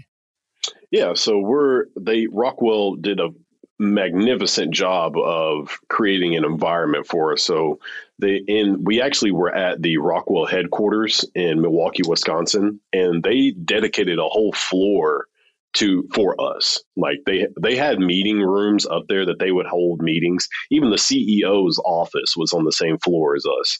[0.89, 3.29] Yeah, so we're they Rockwell did a
[3.77, 7.43] magnificent job of creating an environment for us.
[7.43, 7.79] So
[8.17, 14.17] they in we actually were at the Rockwell headquarters in Milwaukee, Wisconsin, and they dedicated
[14.17, 15.27] a whole floor
[15.73, 16.83] to for us.
[16.95, 20.47] Like they they had meeting rooms up there that they would hold meetings.
[20.71, 23.79] Even the CEO's office was on the same floor as us.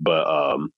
[0.00, 0.70] But um,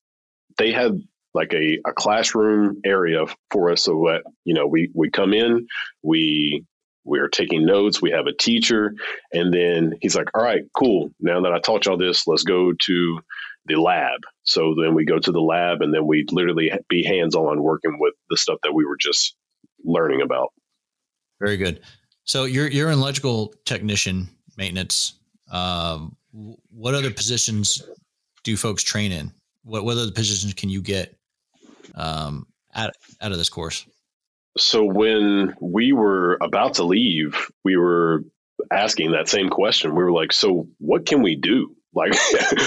[0.59, 1.01] they had
[1.35, 5.66] like a, a classroom area for us so that you know we we come in
[6.03, 6.64] we
[7.05, 8.95] we're taking notes we have a teacher
[9.33, 12.73] and then he's like all right cool now that i taught y'all this let's go
[12.81, 13.21] to
[13.66, 17.62] the lab so then we go to the lab and then we literally be hands-on
[17.62, 19.36] working with the stuff that we were just
[19.87, 20.53] learning about
[21.40, 21.81] very good
[22.25, 25.14] so you're you're an electrical technician maintenance
[25.51, 26.16] um,
[26.70, 27.83] what other positions
[28.42, 29.33] do folks train in
[29.66, 31.14] what, what other positions can you get
[31.94, 33.85] um, out, out of this course?
[34.57, 38.25] So when we were about to leave, we were
[38.70, 39.94] asking that same question.
[39.94, 41.77] We were like, "So what can we do?
[41.92, 42.14] Like,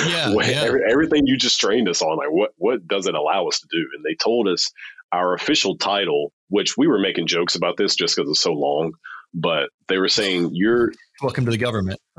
[0.07, 0.71] yeah, yeah.
[0.87, 3.87] everything you just trained us on, like what what does it allow us to do?"
[3.95, 4.71] And they told us
[5.11, 8.93] our official title, which we were making jokes about this just because it's so long,
[9.33, 11.99] but they were saying you're welcome to the government.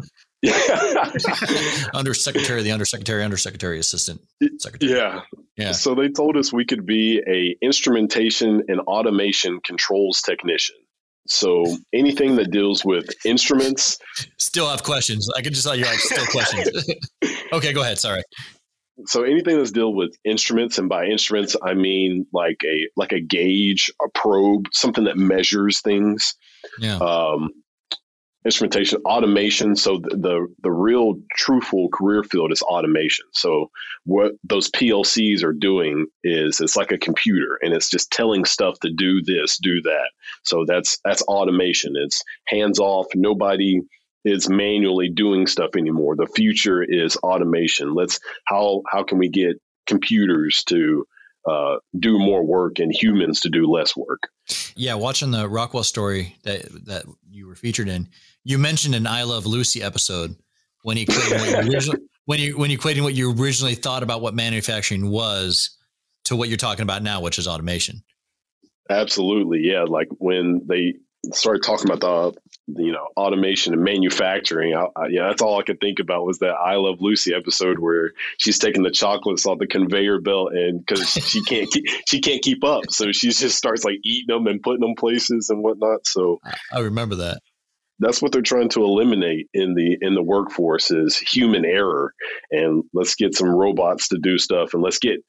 [1.94, 4.22] under secretary, the undersecretary, undersecretary, assistant
[4.56, 4.92] secretary.
[4.94, 5.28] Assistant.
[5.56, 5.64] Yeah.
[5.66, 5.72] Yeah.
[5.72, 10.76] So they told us we could be a instrumentation and automation controls technician.
[11.26, 13.98] So anything that deals with instruments.
[14.38, 15.28] Still have questions.
[15.36, 16.88] I could just tell you like still questions.
[17.52, 17.98] okay, go ahead.
[17.98, 18.22] Sorry.
[19.06, 23.20] So anything that's deal with instruments, and by instruments I mean like a like a
[23.20, 26.34] gauge, a probe, something that measures things.
[26.78, 26.96] Yeah.
[26.96, 27.50] Um,
[28.44, 33.70] instrumentation automation so the, the, the real truthful career field is automation so
[34.04, 38.78] what those plcs are doing is it's like a computer and it's just telling stuff
[38.80, 40.08] to do this do that
[40.42, 43.78] so that's that's automation it's hands off nobody
[44.24, 49.61] is manually doing stuff anymore the future is automation let's how how can we get
[49.87, 51.06] computers to
[51.48, 54.28] uh, do more work and humans to do less work.
[54.76, 58.09] Yeah, watching the Rockwell story that that you were featured in,
[58.44, 60.37] you mentioned an I Love Lucy episode
[60.83, 64.20] when you equated what you when you when you equating what you originally thought about
[64.20, 65.76] what manufacturing was
[66.24, 68.02] to what you're talking about now, which is automation.
[68.88, 69.85] Absolutely, yeah.
[69.85, 70.94] Like when they
[71.33, 72.40] started talking about the
[72.76, 74.74] you know automation and manufacturing.
[74.74, 77.78] I, I, yeah that's all i could think about was that i love lucy episode
[77.78, 82.20] where she's taking the chocolates off the conveyor belt and because she can't keep, she
[82.20, 82.90] can't keep up.
[82.90, 86.06] So she just starts like eating them and putting them places and whatnot.
[86.06, 86.40] So
[86.72, 87.40] i remember that.
[87.98, 92.14] that's what they're trying to eliminate in the in the workforce is human error.
[92.50, 95.20] And let's get some robots to do stuff and let's get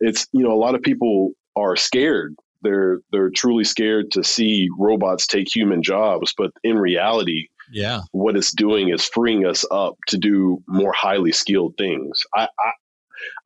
[0.00, 4.68] it's you know a lot of people are scared they're they're truly scared to see
[4.78, 9.96] robots take human jobs but in reality yeah what it's doing is freeing us up
[10.06, 12.70] to do more highly skilled things i, I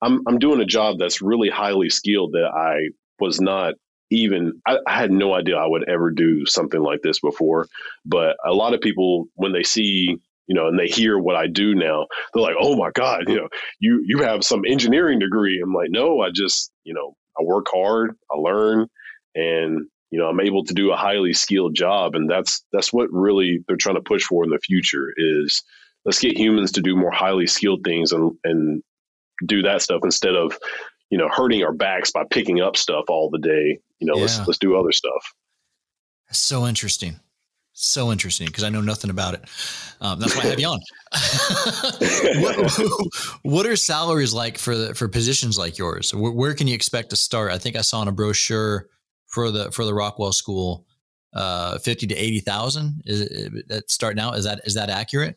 [0.02, 3.74] I'm, I'm doing a job that's really highly skilled that I was not
[4.10, 7.66] even I, I, had no idea I would ever do something like this before.
[8.04, 11.46] But a lot of people, when they see, you know, and they hear what I
[11.46, 13.48] do now, they're like, "Oh my God, you know,
[13.80, 17.66] you you have some engineering degree." I'm like, "No, I just, you know, I work
[17.72, 18.88] hard, I learn,
[19.34, 23.12] and you know, I'm able to do a highly skilled job." And that's that's what
[23.12, 25.62] really they're trying to push for in the future is
[26.04, 28.82] let's get humans to do more highly skilled things and and
[29.46, 30.56] do that stuff instead of
[31.10, 34.22] you know hurting our backs by picking up stuff all the day you know, yeah.
[34.22, 35.32] let's let's do other stuff.
[36.30, 37.20] So interesting.
[37.72, 39.44] So interesting because I know nothing about it.
[40.00, 40.80] Um, that's why I have you on.
[42.40, 46.14] what, what, are salaries like for the for positions like yours?
[46.14, 47.50] Where, where, can you expect to start?
[47.50, 48.88] I think I saw in a brochure
[49.34, 50.86] for the for the Rockwell School,
[51.34, 53.02] uh, fifty to eighty thousand.
[53.04, 53.28] Is
[53.68, 54.38] that starting out?
[54.38, 55.36] Is that is that accurate?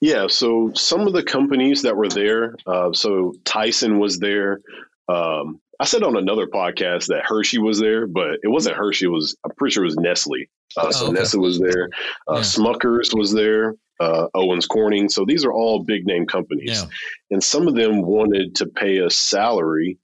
[0.00, 0.26] Yeah.
[0.28, 4.60] So some of the companies that were there, uh, so Tyson was there.
[5.08, 9.06] Um, I said on another podcast that Hershey was there, but it wasn't Hershey.
[9.06, 10.48] It was I'm pretty sure it was Nestle.
[10.76, 11.18] Uh, so oh, okay.
[11.18, 11.90] Nestle was there.
[12.28, 12.40] Uh, yeah.
[12.40, 13.74] Smuckers was there.
[14.00, 15.08] Uh, Owens Corning.
[15.08, 16.88] So these are all big name companies, yeah.
[17.30, 19.98] and some of them wanted to pay a salary,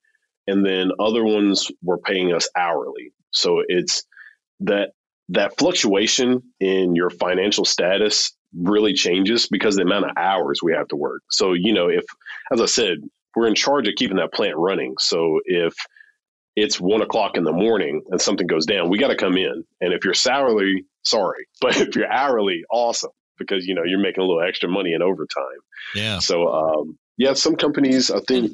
[0.52, 3.12] and then other ones were paying us hourly.
[3.30, 4.04] So it's
[4.60, 4.90] that
[5.30, 10.88] that fluctuation in your financial status really changes because the amount of hours we have
[10.88, 11.22] to work.
[11.30, 12.04] So, you know, if,
[12.52, 12.98] as I said,
[13.34, 14.94] we're in charge of keeping that plant running.
[14.98, 15.74] So if
[16.54, 19.64] it's one o'clock in the morning and something goes down, we got to come in.
[19.80, 24.22] And if you're salary, sorry, but if you're hourly, awesome because you know you're making
[24.22, 25.42] a little extra money in overtime.
[25.94, 26.18] Yeah.
[26.18, 28.52] So um, yeah, some companies I think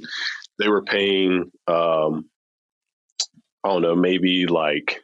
[0.59, 2.29] they were paying um,
[3.65, 5.01] I don't know maybe like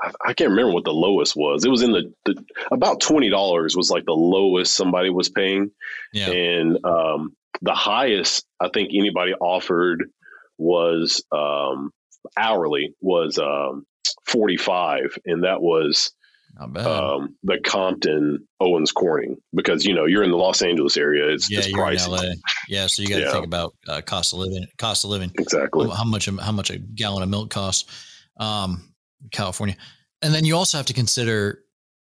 [0.00, 1.64] I, I can't remember what the lowest was.
[1.64, 5.70] It was in the, the about twenty dollars was like the lowest somebody was paying,
[6.12, 6.30] Yeah.
[6.30, 10.10] and um, the highest I think anybody offered
[10.58, 11.92] was um,
[12.36, 13.86] hourly was um,
[14.26, 16.12] forty five, and that was.
[16.58, 21.28] Um, the Compton Owens Corning because you know you're in the Los Angeles area.
[21.28, 22.06] It's, yeah, it's you're pricey.
[22.06, 22.34] in LA.
[22.68, 23.32] Yeah, so you got to Yeah.
[23.32, 24.66] think about uh, cost of living.
[24.78, 25.30] Cost of living.
[25.38, 25.88] Exactly.
[25.90, 26.26] How much?
[26.26, 28.16] How much a gallon of milk costs?
[28.36, 28.92] Um,
[29.32, 29.76] California,
[30.22, 31.62] and then you also have to consider,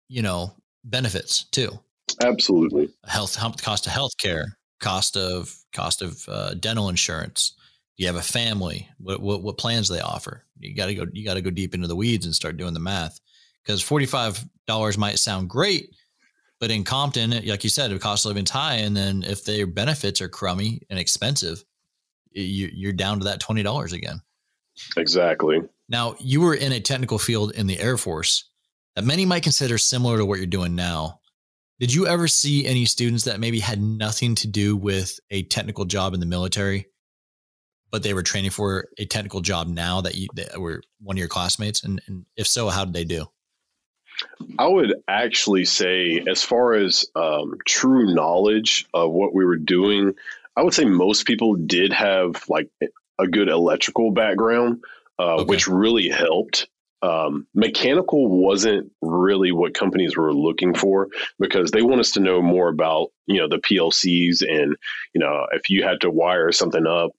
[0.07, 1.69] you know, benefits too.
[2.21, 2.89] Absolutely.
[3.05, 7.53] Health, cost of health care, cost of cost of uh, dental insurance.
[7.97, 8.89] Do you have a family?
[8.97, 10.43] What, what what plans they offer?
[10.59, 11.05] You got to go.
[11.13, 13.19] You got to go deep into the weeds and start doing the math.
[13.65, 15.95] Because forty five dollars might sound great,
[16.59, 19.65] but in Compton, like you said, the cost of living's high, and then if their
[19.65, 21.63] benefits are crummy and expensive,
[22.31, 24.21] you, you're down to that twenty dollars again.
[24.97, 25.61] Exactly.
[25.87, 28.49] Now, you were in a technical field in the Air Force
[28.95, 31.19] that many might consider similar to what you're doing now.
[31.79, 35.85] Did you ever see any students that maybe had nothing to do with a technical
[35.85, 36.87] job in the military,
[37.91, 41.19] but they were training for a technical job now that you that were one of
[41.19, 41.83] your classmates?
[41.83, 43.25] And, and if so, how did they do?
[44.57, 50.13] I would actually say, as far as um, true knowledge of what we were doing,
[50.55, 52.69] I would say most people did have like
[53.19, 54.83] a good electrical background,
[55.19, 55.45] uh, Okay.
[55.45, 56.67] which really helped.
[57.01, 61.09] Um, mechanical wasn't really what companies were looking for
[61.39, 64.75] because they want us to know more about you know the PLCs and
[65.13, 67.11] you know if you had to wire something up,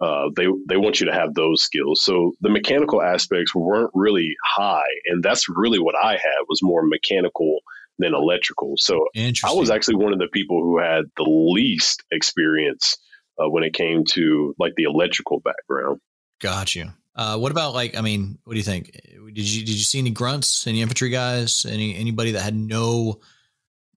[0.00, 2.02] uh, they they want you to have those skills.
[2.02, 6.82] So the mechanical aspects weren't really high, and that's really what I had was more
[6.84, 7.58] mechanical
[7.98, 8.74] than electrical.
[8.76, 12.96] So I was actually one of the people who had the least experience
[13.38, 16.00] uh, when it came to like the electrical background.
[16.40, 16.92] Got you.
[17.16, 17.96] Uh, what about like?
[17.96, 18.92] I mean, what do you think?
[18.92, 23.18] Did you did you see any grunts, any infantry guys, any anybody that had no,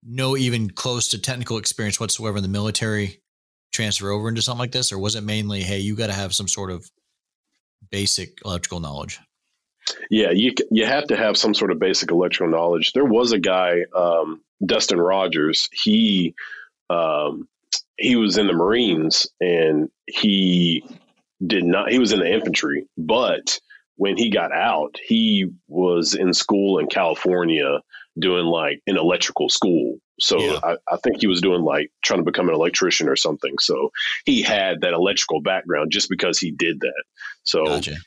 [0.03, 3.20] no even close to technical experience whatsoever in the military,
[3.71, 6.33] transfer over into something like this, or was it mainly, hey, you got to have
[6.33, 6.89] some sort of
[7.89, 9.19] basic electrical knowledge?
[10.09, 12.93] Yeah, you you have to have some sort of basic electrical knowledge.
[12.93, 15.69] There was a guy, um, Dustin Rogers.
[15.73, 16.35] He
[16.89, 17.47] um,
[17.97, 20.83] he was in the Marines and he
[21.45, 21.91] did not.
[21.91, 23.59] He was in the infantry, but
[23.95, 27.81] when he got out, he was in school in California
[28.19, 29.99] doing like an electrical school.
[30.21, 30.59] So Yeah.
[30.63, 33.57] I, I think he was doing like trying to become an electrician or something.
[33.59, 33.91] So
[34.25, 37.03] he had that electrical background just because he did that.
[37.43, 37.97] So Gotcha.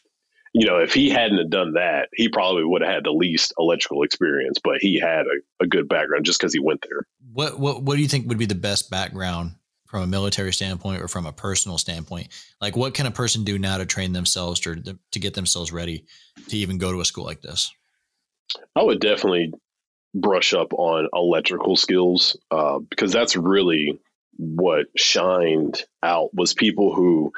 [0.53, 3.53] you know, if he hadn't have done that, he probably would have had the least
[3.59, 7.05] electrical experience, but he had a, a good background just because he went there.
[7.33, 9.57] What what what do you think would be the best background
[9.87, 12.29] from a military standpoint or from a personal standpoint?
[12.61, 16.05] Like, what can a person do now to train themselves to to get themselves ready
[16.49, 17.73] to even go to a school like this?
[18.77, 19.53] I would definitely
[20.15, 23.99] brush up on electrical skills uh, because that's really
[24.37, 27.33] what shined out was people who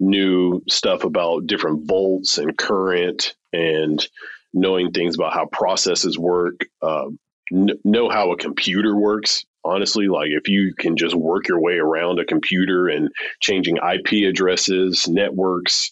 [0.00, 4.08] knew stuff about different volts and current and
[4.52, 7.06] knowing things about how processes work uh,
[7.50, 10.08] kn- know how a computer works honestly.
[10.08, 13.10] Like if you can just work your way around a computer and
[13.40, 15.90] changing ip addresses networks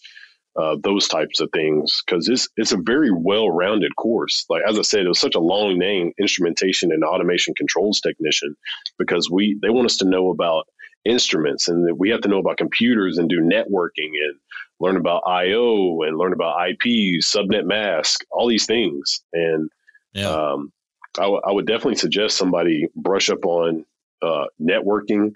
[0.59, 4.45] uh, those types of things because it's it's a very well-rounded course.
[4.49, 8.55] Like as I said, it was such a long name, instrumentation and automation controls technician,
[8.97, 10.67] because we they want us to know about
[11.05, 14.35] instruments and we have to know about computers and do networking and
[14.79, 19.23] learn about I/O and learn about IP, subnet mask, all these things.
[19.33, 19.69] And
[20.13, 20.71] Yeah, um,
[21.17, 23.85] I, w- I would definitely suggest somebody brush up on
[24.21, 25.33] uh, networking.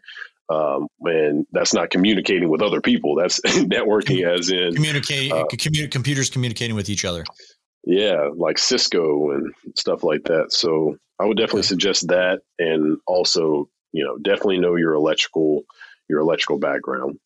[0.50, 3.16] Um, and that's not communicating with other people.
[3.16, 7.24] That's networking, as in communicate uh, computers communicating with each other.
[7.84, 10.52] yeah, like Cisco and stuff like that.
[10.52, 11.68] So I would definitely Okay.
[11.70, 15.64] suggest that, and also, you know, definitely know your electrical
[16.10, 17.18] your electrical background.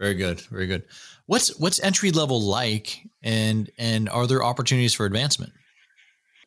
[0.00, 0.84] Very good, very good.
[1.26, 5.52] What's what's entry level like, and and are there opportunities for advancement?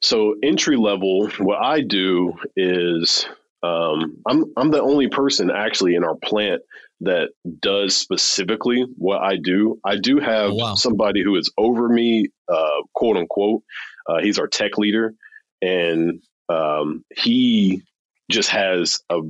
[0.01, 3.27] So entry level, what I do is
[3.63, 6.61] um, I'm I'm the only person actually in our plant
[7.01, 7.29] that
[7.59, 9.79] does specifically what I do.
[9.85, 10.75] I do have Oh, wow.
[10.75, 13.63] somebody who is over me, uh, quote unquote.
[14.07, 15.13] Uh, he's our tech leader,
[15.61, 17.83] and um, he
[18.29, 19.21] just has a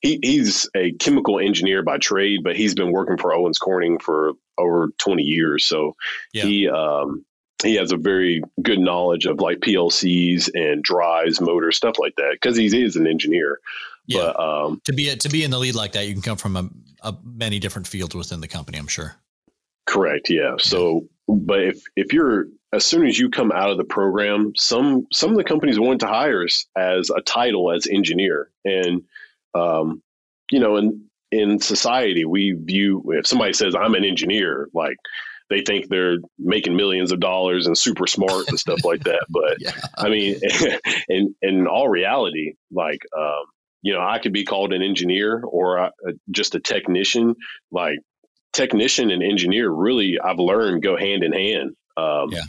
[0.00, 4.32] he, he's a chemical engineer by trade, but he's been working for Owens Corning for
[4.58, 5.64] over 20 years.
[5.64, 5.96] So
[6.32, 6.44] yeah.
[6.44, 7.24] he um,
[7.62, 12.32] he has a very good knowledge of like PLCs and drives, motors, stuff like that,
[12.32, 13.60] because he is an engineer.
[14.06, 14.32] Yeah.
[14.36, 16.36] But, um, to be a, to be in the lead like that, you can come
[16.36, 16.68] from a,
[17.02, 18.78] a, many different fields within the company.
[18.78, 19.16] I'm sure.
[19.86, 20.30] Correct.
[20.30, 20.56] Yeah.
[20.58, 25.06] So, but if if you're as soon as you come out of the program, some
[25.12, 29.02] some of the companies want to hire us as a title as engineer, and
[29.54, 30.02] um,
[30.50, 34.96] you know, in in society, we view if somebody says I'm an engineer, like
[35.50, 39.26] they think they're making millions of dollars and super smart and stuff like that.
[39.28, 39.72] But yeah.
[39.96, 40.40] I mean,
[41.08, 43.44] in in all reality, like um,
[43.82, 45.92] you know, I could be called an engineer or a,
[46.30, 47.34] just a technician.
[47.70, 47.98] Like
[48.52, 51.76] technician and engineer, really, I've learned go hand in hand.
[51.96, 52.42] Um, yeah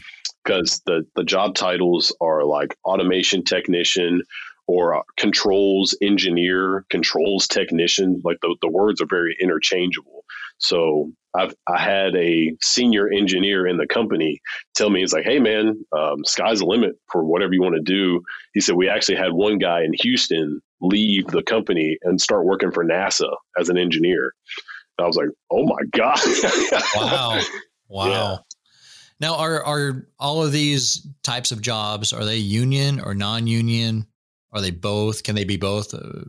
[0.46, 4.22] because the the job titles are like automation technician
[4.68, 8.22] or controls engineer, controls technician.
[8.24, 10.15] Like the, the words are very interchangeable.
[10.58, 14.40] So I've I had a senior engineer in the company
[14.74, 17.82] tell me, he's like, hey man, um, sky's the limit for whatever you want to
[17.82, 18.22] do.
[18.54, 22.72] He said we actually had one guy in Houston leave the company and start working
[22.72, 24.34] for NASA as an engineer.
[24.98, 26.20] I was like, oh my god!
[26.96, 27.42] wow,
[27.90, 28.08] wow.
[28.08, 28.38] Yeah.
[29.20, 34.06] Now, are are all of these types of jobs are they union or non-union?
[34.52, 35.24] Are they both?
[35.24, 35.94] Can they be both?
[35.94, 36.24] Uh,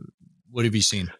[0.51, 1.11] what have you seen?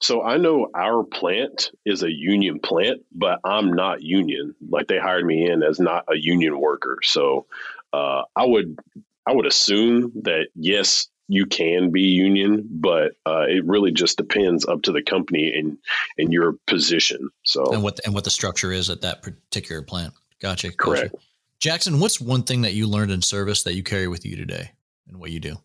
[0.00, 4.54] So I know our plant is a union plant, but I'm not union.
[4.68, 6.98] Like they hired me in as not a union worker.
[7.02, 7.46] So
[7.92, 8.78] uh, I would
[9.26, 14.66] I would assume that yes, you can be union, but uh, it really just depends
[14.66, 15.78] up to the company and
[16.18, 17.30] and your position.
[17.44, 20.12] So and what and what the structure is at that particular plant.
[20.40, 20.72] Gotcha.
[20.72, 21.12] Correct.
[21.12, 21.24] Gotcha.
[21.58, 24.72] Jackson, what's one thing that you learned in service that you carry with you today
[25.08, 25.56] and what you do?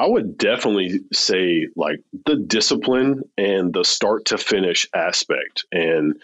[0.00, 6.14] I would definitely say like the discipline and the start to finish aspect and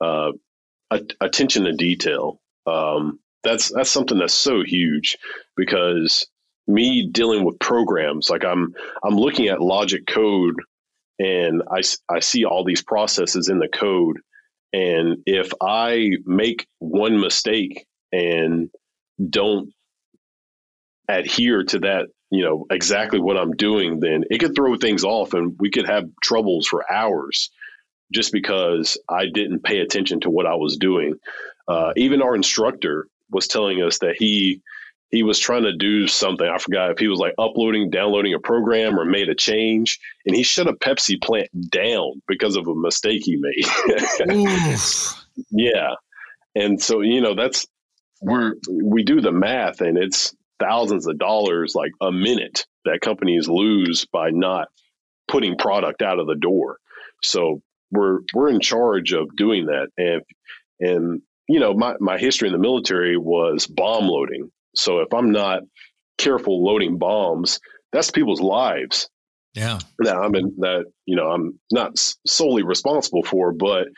[0.00, 0.32] uh,
[1.20, 2.40] attention to detail.
[2.66, 5.18] Um, that's that's something that's so huge
[5.56, 6.26] because
[6.66, 8.74] me dealing with programs like I'm
[9.04, 10.56] I'm looking at logic code
[11.18, 14.20] and I, I see all these processes in the code
[14.72, 18.70] and if I make one mistake and
[19.28, 19.70] don't
[21.10, 25.34] adhere to that you know exactly what I'm doing, then it could throw things off,
[25.34, 27.50] and we could have troubles for hours
[28.12, 31.14] just because I didn't pay attention to what I was doing.
[31.66, 34.62] Uh, even our instructor was telling us that he
[35.10, 36.46] he was trying to do something.
[36.46, 40.36] I forgot if he was like uploading, downloading a program or made a change, and
[40.36, 43.64] he shut a Pepsi plant down because of a mistake he made.
[45.50, 45.94] yeah,
[46.54, 47.66] and so you know that's
[48.20, 53.48] we're we do the math, and it's thousands of dollars like a minute that companies
[53.48, 54.68] lose by not
[55.28, 56.78] putting product out of the door.
[57.22, 59.88] So we're we're in charge of doing that.
[59.96, 60.22] And
[60.80, 64.50] and you know, my, my history in the military was bomb loading.
[64.76, 65.62] So if I'm not
[66.18, 67.58] careful loading bombs,
[67.90, 69.08] that's people's lives.
[69.54, 69.78] Yeah.
[70.00, 71.92] That I'm in that, you know, I'm not
[72.26, 73.88] solely responsible for, but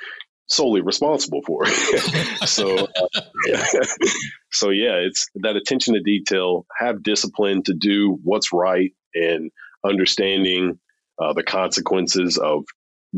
[0.50, 1.64] solely responsible for.
[2.44, 3.64] so, uh, yeah.
[4.50, 9.50] so yeah, it's that attention to detail, have discipline to do what's right and
[9.84, 10.78] understanding
[11.18, 12.64] uh, the consequences of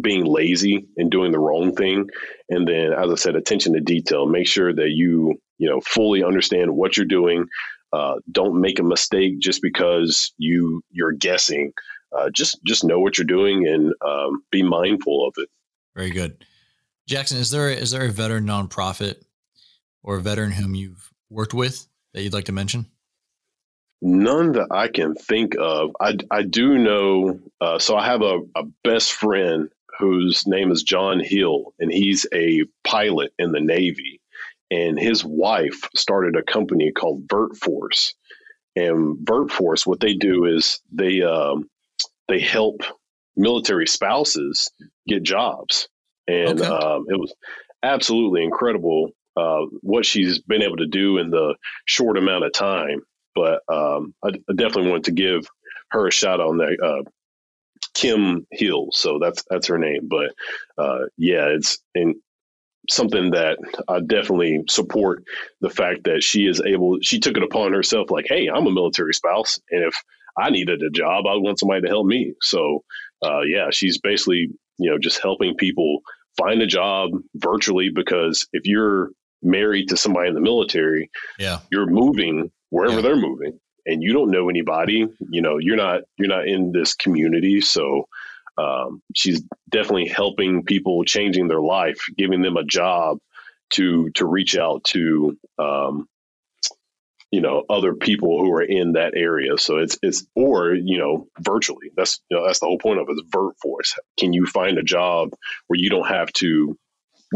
[0.01, 2.09] being lazy and doing the wrong thing.
[2.49, 6.23] And then, as I said, attention to detail, make sure that you, you know, fully
[6.23, 7.47] understand what you're doing.
[7.93, 11.73] Uh, don't make a mistake just because you you're guessing.
[12.17, 15.49] Uh, just just know what you're doing and um, be mindful of it.
[15.95, 16.45] Very good.
[17.07, 19.17] Jackson, is there is there a veteran nonprofit
[20.03, 22.87] or a veteran whom you've worked with that you'd like to mention?
[24.01, 25.93] None that I can think of.
[26.01, 27.39] I, I do know.
[27.61, 32.27] Uh, so I have a, a best friend whose name is John Hill, and he's
[32.35, 34.21] a pilot in the Navy.
[34.73, 38.15] And his wife started a company called VirtForce.
[38.75, 41.69] And VirtForce, what they do is they um,
[42.27, 42.83] they help
[43.37, 44.71] military spouses
[45.07, 45.89] get jobs
[46.33, 46.69] and okay.
[46.69, 47.35] um, it was
[47.83, 51.55] absolutely incredible uh, what she's been able to do in the
[51.85, 53.03] short amount of time.
[53.35, 55.47] But um, I, I, definitely wanted to give
[55.91, 56.77] her a shout out on that.
[56.83, 57.11] Uh,
[57.95, 60.09] Kim Hill, so that's that's her name.
[60.09, 60.33] But
[60.79, 62.15] uh, yeah, it's in
[62.91, 63.59] something that
[63.89, 65.25] I definitely support
[65.61, 66.99] the fact that she is able.
[67.03, 69.95] She took it upon herself, like, hey, I'm a military spouse, and if
[70.39, 72.33] I needed a job, I want somebody to help me.
[72.41, 72.83] So
[73.23, 76.01] uh, yeah, she's basically you know, just helping people
[76.37, 79.11] find a job virtually because if you're
[79.43, 83.03] married to somebody in the military, yeah, you're moving wherever yeah.
[83.03, 83.59] they're moving.
[83.87, 88.07] and you don't know anybody, you know, you're not you're not in this community, so
[88.59, 93.19] um, she's definitely helping people changing their life, giving them a job
[93.71, 96.07] to to reach out to um,
[97.33, 99.59] you know other people who are in that area.
[99.59, 101.91] So it's it's or you know virtually.
[101.97, 103.13] That's you know, that's the whole point of it.
[103.13, 105.31] Is virt force Can you find a job
[105.67, 106.79] where you don't have to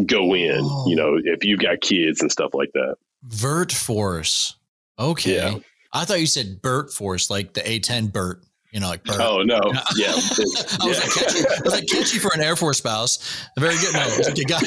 [0.06, 0.60] go in?
[0.62, 0.86] Oh.
[0.86, 1.20] You know, oh.
[1.24, 2.96] if you've got kids and stuff like that.
[3.26, 4.56] virt force
[4.98, 5.36] Okay.
[5.36, 5.58] Yeah.
[5.92, 8.42] I thought you said Burt Force, like the A10 Burt.
[8.72, 9.20] You know, like Burt.
[9.20, 9.58] Oh no,
[9.96, 10.08] yeah.
[10.08, 10.86] I, was yeah.
[10.86, 11.38] like, catchy.
[11.38, 13.48] I was like catchy for an Air Force spouse.
[13.58, 13.94] Very good.
[13.94, 14.62] No, you got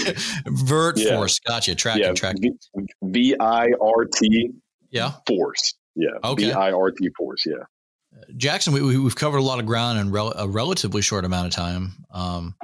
[0.47, 1.15] Vert yeah.
[1.15, 1.39] Force.
[1.39, 1.75] Gotcha.
[1.75, 2.13] Tracking, yeah.
[2.13, 2.57] tracking.
[3.03, 4.51] V I R T.
[4.89, 5.13] Yeah.
[5.27, 5.75] Force.
[5.95, 6.09] Yeah.
[6.23, 6.45] Okay.
[6.45, 7.45] V I R T Force.
[7.45, 7.63] Yeah.
[8.37, 11.53] Jackson, we, we've covered a lot of ground in rel- a relatively short amount of
[11.53, 12.05] time.
[12.11, 12.55] Um,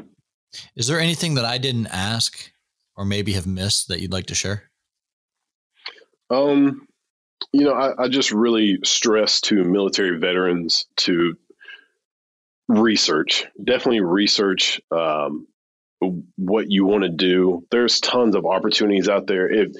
[0.75, 2.51] is there anything that I didn't ask
[2.95, 4.71] or maybe have missed that you'd like to share?
[6.29, 6.87] Um,
[7.51, 11.37] you know, I, I just really stress to military veterans to
[12.67, 15.45] research, definitely research um,
[16.37, 17.65] what you want to do.
[17.69, 19.47] There's tons of opportunities out there.
[19.51, 19.75] If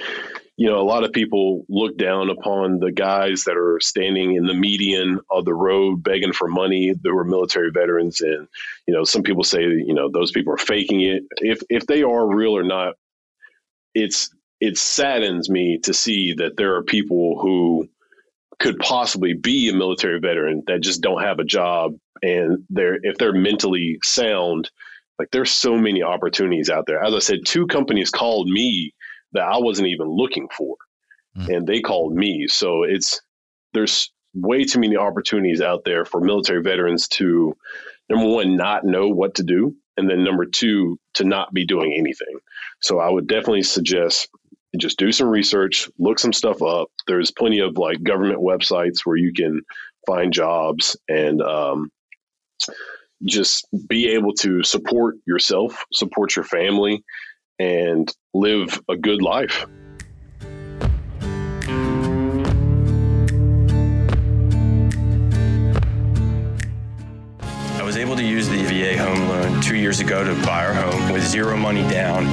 [0.57, 4.45] you know, a lot of people look down upon the guys that are standing in
[4.45, 6.93] the median of the road begging for money.
[6.93, 8.47] That were military veterans, and
[8.87, 11.23] you know, some people say you know those people are faking it.
[11.37, 12.95] If if they are real or not,
[13.93, 14.29] it's
[14.61, 17.89] it saddens me to see that there are people who
[18.59, 21.93] could possibly be a military veteran that just don't have a job
[22.23, 24.69] and they're if they're mentally sound
[25.19, 28.93] like there's so many opportunities out there as i said two companies called me
[29.35, 30.75] that i wasn't even looking for
[31.37, 31.55] mm.
[31.55, 33.21] and they called me so it's
[33.73, 37.55] there's way too many opportunities out there for military veterans to
[38.09, 41.93] number one not know what to do and then number two to not be doing
[41.97, 42.39] anything
[42.81, 44.27] so i would definitely suggest
[44.77, 46.89] just do some research, look some stuff up.
[47.07, 49.61] There's plenty of like government websites where you can
[50.05, 51.91] find jobs and um,
[53.23, 57.03] just be able to support yourself, support your family,
[57.59, 59.65] and live a good life.
[67.77, 70.73] I was able to use the VA home loan two years ago to buy our
[70.73, 72.25] home with zero money down.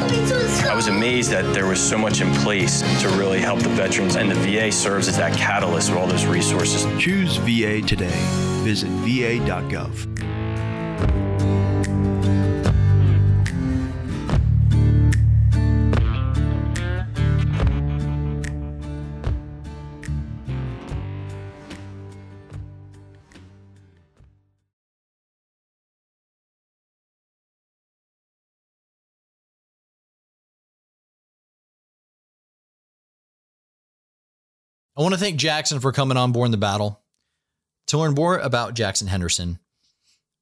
[0.65, 4.17] I was amazed that there was so much in place to really help the veterans,
[4.17, 6.85] and the VA serves as that catalyst of all those resources.
[7.01, 8.19] Choose VA today.
[8.65, 10.42] Visit va.gov.
[34.95, 37.01] I want to thank Jackson for coming on Born the Battle.
[37.89, 39.59] To learn more about Jackson Henderson,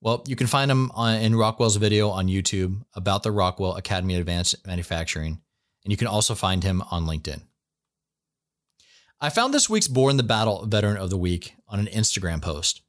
[0.01, 4.15] well, you can find him on, in Rockwell's video on YouTube about the Rockwell Academy
[4.15, 5.41] of Advanced Manufacturing,
[5.85, 7.43] and you can also find him on LinkedIn.
[9.21, 12.83] I found this week's Born the Battle Veteran of the Week on an Instagram post.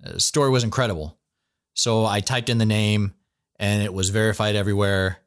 [0.00, 1.18] The story was incredible.
[1.74, 3.14] So I typed in the name
[3.58, 5.18] and it was verified everywhere.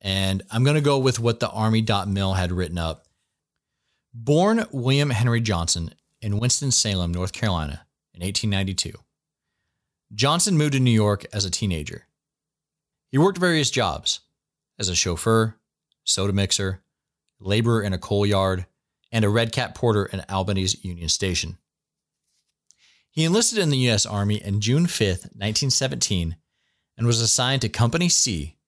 [0.00, 3.03] And I'm going to go with what the Army.mil had written up
[4.16, 5.92] Born William Henry Johnson
[6.22, 7.84] in Winston-Salem, North Carolina
[8.14, 8.92] in 1892.
[10.14, 12.06] Johnson moved to New York as a teenager.
[13.10, 14.20] He worked various jobs
[14.78, 15.56] as a chauffeur,
[16.04, 16.84] soda mixer,
[17.40, 18.66] laborer in a coal yard,
[19.10, 21.58] and a red cap porter in Albany's Union Station.
[23.10, 24.06] He enlisted in the U.S.
[24.06, 26.36] Army in June 5, 1917,
[26.96, 28.58] and was assigned to Company C,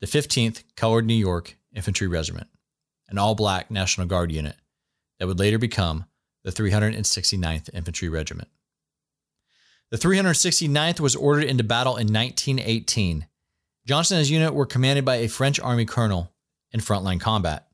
[0.00, 2.46] the 15th Colored New York Infantry Regiment,
[3.08, 4.54] an all black National Guard unit
[5.18, 6.06] that would later become
[6.44, 8.48] the 369th Infantry Regiment.
[9.90, 13.26] The 369th was ordered into battle in 1918.
[13.86, 16.32] Johnson and his unit were commanded by a French Army colonel
[16.72, 17.68] in frontline combat.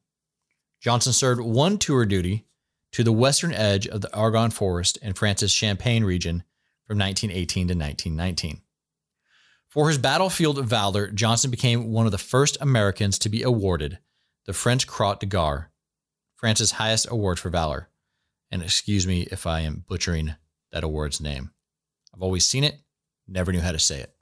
[0.80, 2.47] Johnson served one tour duty
[2.93, 6.43] to the western edge of the Argonne Forest in France's Champagne region
[6.86, 8.61] from 1918 to 1919.
[9.68, 13.99] For his battlefield valor, Johnson became one of the first Americans to be awarded
[14.47, 15.70] the French Croix de Guerre
[16.41, 17.91] France's highest award for valor.
[18.51, 20.36] And excuse me if I am butchering
[20.72, 21.51] that award's name.
[22.14, 22.80] I've always seen it,
[23.28, 24.14] never knew how to say it.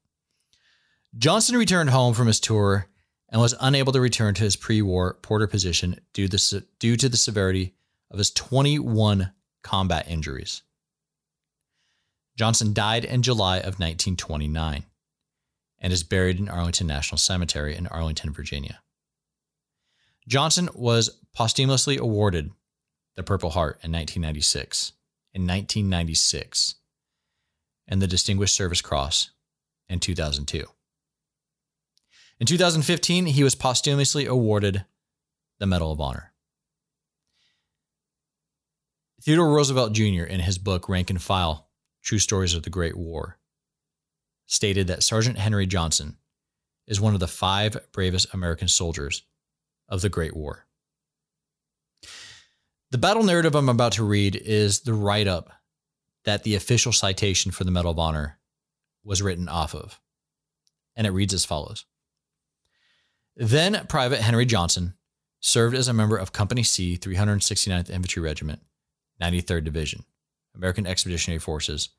[1.16, 2.88] Johnson returned home from his tour
[3.28, 7.08] and was unable to return to his pre war porter position due, the, due to
[7.08, 7.76] the severity
[8.10, 9.30] of his 21
[9.62, 10.62] combat injuries.
[12.36, 14.84] Johnson died in July of 1929
[15.78, 18.80] and is buried in Arlington National Cemetery in Arlington, Virginia.
[20.28, 22.50] Johnson was posthumously awarded
[23.16, 24.92] the Purple Heart in 1996,
[25.32, 26.74] in 1996
[27.88, 29.30] and the Distinguished Service Cross
[29.88, 30.66] in 2002.
[32.38, 34.84] In 2015, he was posthumously awarded
[35.58, 36.34] the Medal of Honor.
[39.22, 41.68] Theodore Roosevelt Jr., in his book Rank and File
[42.02, 43.38] True Stories of the Great War,
[44.46, 46.18] stated that Sergeant Henry Johnson
[46.86, 49.22] is one of the five bravest American soldiers
[49.88, 50.66] of the Great War.
[52.90, 55.52] The battle narrative I'm about to read is the write up
[56.24, 58.38] that the official citation for the Medal of Honor
[59.04, 60.00] was written off of.
[60.96, 61.84] And it reads as follows
[63.36, 64.94] Then Private Henry Johnson
[65.40, 68.60] served as a member of Company C, 369th Infantry Regiment,
[69.22, 70.04] 93rd Division,
[70.54, 71.90] American Expeditionary Forces,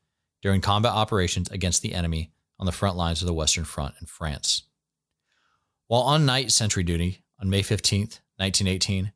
[0.42, 4.06] during combat operations against the enemy on the front lines of the Western Front in
[4.06, 4.64] France.
[5.86, 9.12] While on night sentry duty on May 15, 1918,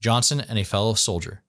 [0.00, 1.42] Johnson and a fellow soldier,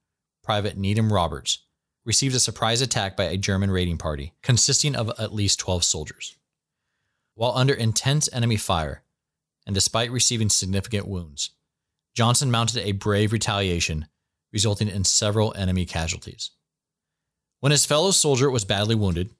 [0.43, 1.59] Private Needham Roberts,
[2.05, 6.37] received a surprise attack by a German raiding party consisting of at least 12 soldiers.
[7.35, 9.03] While under intense enemy fire,
[9.65, 11.51] and despite receiving significant wounds,
[12.15, 14.07] Johnson mounted a brave retaliation,
[14.53, 16.51] resulting in several enemy casualties.
[17.59, 19.31] When his fellow soldier was badly wounded,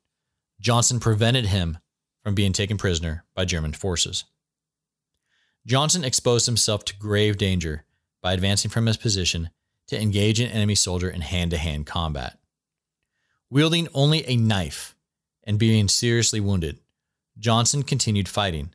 [0.60, 1.78] Johnson prevented him
[2.24, 4.26] from being taken prisoner by German forces.
[5.68, 7.84] Johnson exposed himself to grave danger
[8.24, 9.50] by advancing from his position
[9.88, 12.40] to engage an enemy soldier in hand to hand combat.
[13.50, 14.96] Wielding only a knife
[15.44, 16.80] and being seriously wounded,
[17.38, 18.74] Johnson continued fighting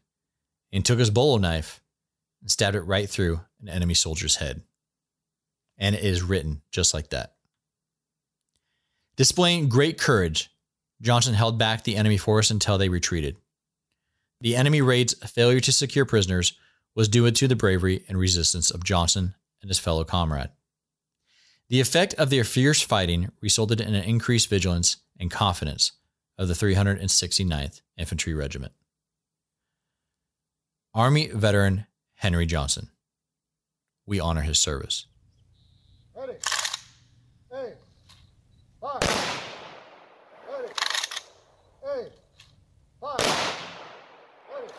[0.70, 1.80] and took his bolo knife
[2.43, 4.61] and stabbed it right through an enemy soldier's head.
[5.78, 7.32] And it is written just like that.
[9.16, 10.51] Displaying great courage,
[11.01, 13.36] Johnson held back the enemy force until they retreated.
[14.43, 16.55] The enemy raid's failure to secure prisoners
[16.95, 20.51] was due to the bravery and resistance of Johnson and his fellow comrade.
[21.68, 25.93] The effect of their fierce fighting resulted in an increased vigilance and confidence
[26.36, 28.72] of the 369th Infantry Regiment.
[30.95, 31.86] Army veteran
[32.16, 32.90] Henry Johnson.
[34.05, 35.07] We honor his service.
[36.14, 36.34] Ready.
[37.51, 37.72] Hey.
[38.80, 39.03] Five.
[40.51, 40.72] Ready.
[41.82, 42.09] Hey.
[43.01, 43.20] Five.
[44.53, 44.72] Ready.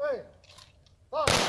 [0.00, 0.22] Hey.
[1.10, 1.48] Five.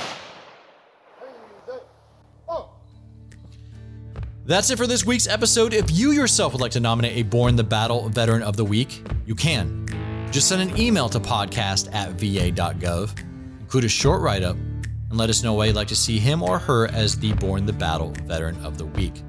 [4.49, 5.75] That's it for this week's episode.
[5.75, 9.07] If you yourself would like to nominate a Born the Battle Veteran of the Week,
[9.27, 9.85] you can.
[10.31, 13.13] Just send an email to podcast at va.gov,
[13.59, 16.41] include a short write up, and let us know why you'd like to see him
[16.41, 19.21] or her as the Born the Battle Veteran of the Week.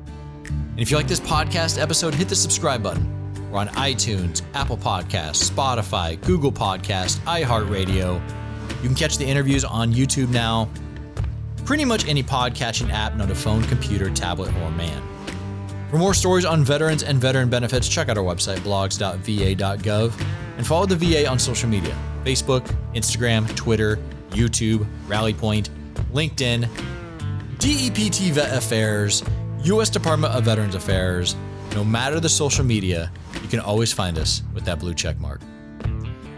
[0.46, 3.06] And if you like this podcast episode, hit the subscribe button.
[3.50, 8.22] We're on iTunes, Apple Podcasts, Spotify, Google Podcasts, iHeartRadio.
[8.82, 10.70] You can catch the interviews on YouTube now.
[11.66, 15.09] Pretty much any podcatching app known to phone, computer, tablet, or man.
[15.90, 20.24] For more stories on veterans and veteran benefits, check out our website, blogs.va.gov,
[20.56, 22.64] and follow the VA on social media Facebook,
[22.94, 23.98] Instagram, Twitter,
[24.30, 25.68] YouTube, RallyPoint,
[26.12, 26.68] LinkedIn,
[27.58, 29.24] DEPT Vet Affairs,
[29.64, 29.90] U.S.
[29.90, 31.34] Department of Veterans Affairs.
[31.74, 33.10] No matter the social media,
[33.42, 35.40] you can always find us with that blue check mark.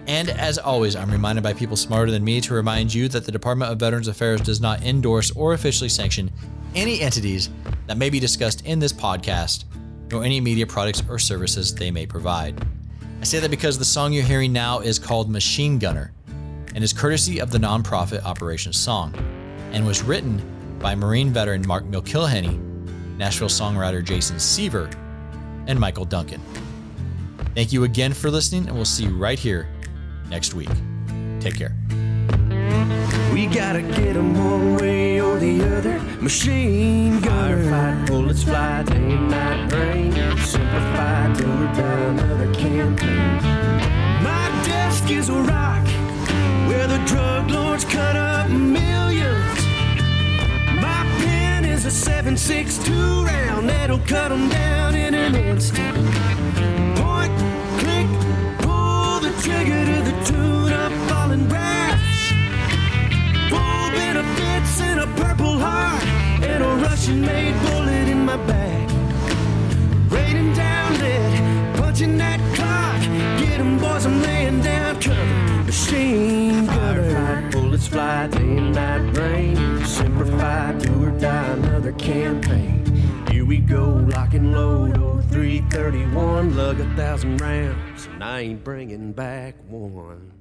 [0.07, 3.33] And as always, I'm reminded by people smarter than me to remind you that the
[3.33, 6.31] Department of Veterans Affairs does not endorse or officially sanction
[6.75, 7.51] any entities
[7.87, 9.65] that may be discussed in this podcast,
[10.11, 12.65] nor any media products or services they may provide.
[13.21, 16.13] I say that because the song you're hearing now is called Machine Gunner
[16.75, 19.15] and is courtesy of the nonprofit Operation Song
[19.73, 20.41] and was written
[20.79, 22.59] by Marine veteran Mark Milkilhenny,
[23.17, 24.91] Nashville songwriter Jason Seaver,
[25.67, 26.41] and Michael Duncan.
[27.55, 29.69] Thank you again for listening, and we'll see you right here
[30.29, 30.71] next week.
[31.41, 31.77] Take care.
[33.33, 35.99] We gotta get them one way or the other.
[36.21, 37.65] Machine gunner.
[37.65, 40.13] Firefight, bullets fly, day and night brain.
[40.45, 43.37] Simplify till we're done another campaign.
[44.23, 45.87] My desk is a rock
[46.69, 49.61] where the drug lords cut up millions.
[50.83, 55.97] My pen is a 7.62 round that'll cut them down in an instant.
[56.99, 57.33] Point,
[57.81, 58.09] click,
[58.59, 61.82] pull the trigger to the tune of falling brass
[65.17, 66.03] purple heart
[66.43, 68.89] and a Russian made bullet in my back.
[70.11, 73.01] Raining down lead, punching that clock.
[73.41, 75.65] Get 'em, boys, I'm laying down cover.
[75.65, 77.51] Machine gunner.
[77.51, 79.85] Bullets fly, day and night rain.
[79.85, 82.85] Simplify, do or die, another campaign.
[83.31, 83.85] Here we go,
[84.15, 84.97] lock and load,
[85.31, 86.57] 0331.
[86.57, 90.32] Lug a thousand rounds, and I ain't bringing back one.